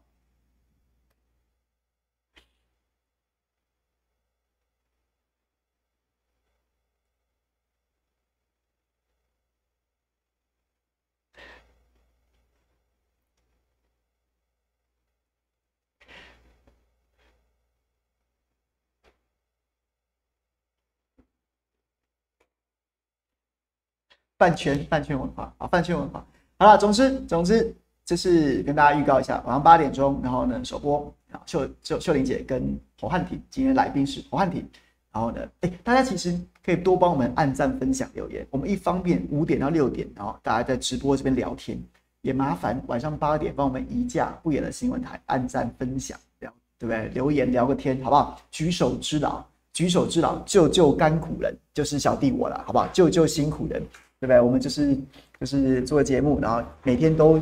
[24.37, 26.25] 饭圈，饭圈文化啊，饭圈文化。
[26.59, 27.75] 好了，总之，总之，
[28.05, 34.67] 就是跟大家预告一下，晚上八点钟，然后呢，首播啊，秀秀秀玲姐跟侯汉廷，今天来宾是侯汉廷。
[35.11, 38.45] 然后呢，哎，大家其实可以多帮我们按赞、分享、留言。
[38.51, 41.81] 我们一方面五点到六点，然后大家在直播这边聊天，
[42.21, 47.07] 也麻烦晚上八点帮我们移驾不远的新闻台按赞、分享，聊对不对？
[47.07, 48.39] 留言聊个天，好不好？
[48.51, 52.87] 举手之劳，举手之劳，救救甘苦人，就是小弟我了，好不好？
[52.89, 53.81] 救救辛苦人。
[54.19, 54.41] 对不对？
[54.41, 54.97] 我们就是
[55.39, 57.41] 就是做节目，然后每天都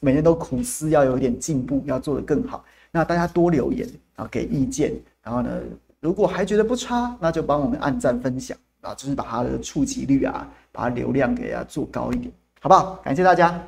[0.00, 2.64] 每天都苦思要有一点进步，要做得更好。
[2.90, 4.92] 那大家多留言，然后给意见，
[5.22, 5.60] 然后呢，
[6.00, 12.96] 如果还觉得不差，那就帮我们按赞分享啊，就是把它的触及率啊，把流量给它做高一点，好不好？
[13.04, 13.62] 感谢大家，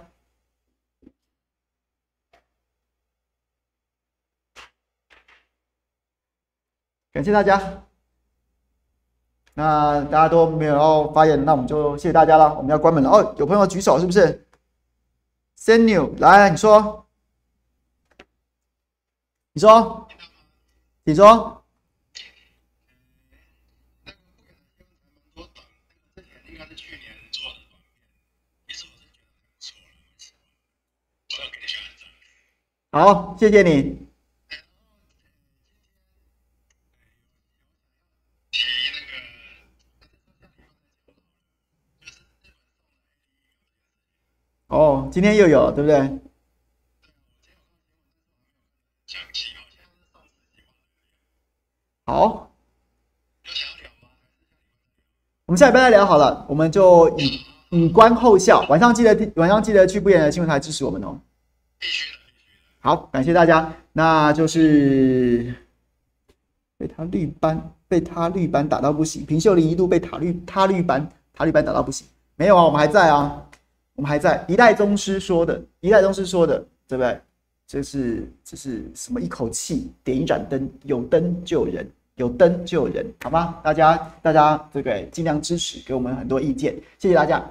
[7.12, 7.89] 感谢大家。
[9.54, 12.54] 那大家都没有要发言，那我们就谢谢大家了。
[12.54, 13.34] 我们要关门了哦。
[13.38, 14.46] 有朋友举手是不是
[15.58, 17.06] ？Senu 来，你说，
[19.52, 20.08] 你说，
[21.04, 21.56] 你说。
[32.92, 34.09] 好，谢谢你。
[44.70, 46.18] 哦，今天又有，对不对？
[52.04, 52.48] 好，
[55.46, 57.40] 我们下礼拜再聊好了，我们就以
[57.70, 58.64] 以观后效。
[58.68, 61.20] 晚上记得晚上记得去不言的新闻台支持我们哦。
[62.78, 63.72] 好，感谢大家。
[63.92, 65.52] 那就是
[66.78, 69.26] 被他绿班，被他绿班打到不行。
[69.26, 72.06] 平秀琳一度被塔绿他绿班他绿班打到不行，
[72.36, 73.49] 没有啊，我们还在啊，
[74.00, 74.42] 我们还在。
[74.48, 77.20] 一代宗师说的，一代宗师说的，对不对？
[77.66, 79.20] 这是这是什么？
[79.20, 81.86] 一口气点一盏灯，有灯就有人。
[82.16, 83.58] 有灯就有人，好吗？
[83.62, 87.42] 大家，大家这个尽量支持，给我们很多意见，谢谢大家。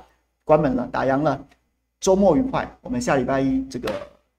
[0.43, 1.39] 关门了，打烊了，
[1.99, 2.67] 周末愉快。
[2.81, 3.91] 我们下礼拜一这个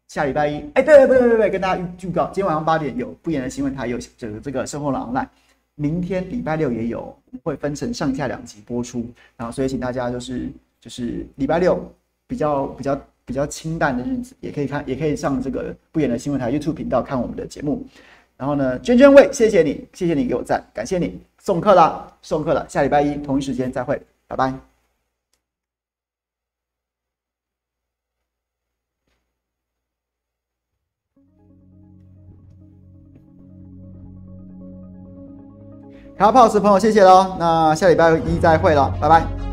[0.08, 5.28] 下礼拜一，哎，对对对对对，跟大家预告，今天晚上八点有不言的新闻台有这个这个生活廊 online，
[5.76, 9.04] 明天礼拜六也有，会分成上下两集播出。
[9.36, 10.48] 然后所以请大家就是
[10.80, 11.92] 就是礼拜六
[12.30, 17.84] 比较比较比较清淡的日子，也可以看，也可以上这个不言的新闻台 YouTube 频道看我们的节目。
[18.36, 24.54] 然后呢，娟娟喂，谢谢你，谢谢你给我赞，感谢你送客了，送客了，下礼拜一同一时间再会，拜拜。
[36.16, 39.49] 卡 pose 朋友，谢谢喽，那下礼拜一再会了，拜拜。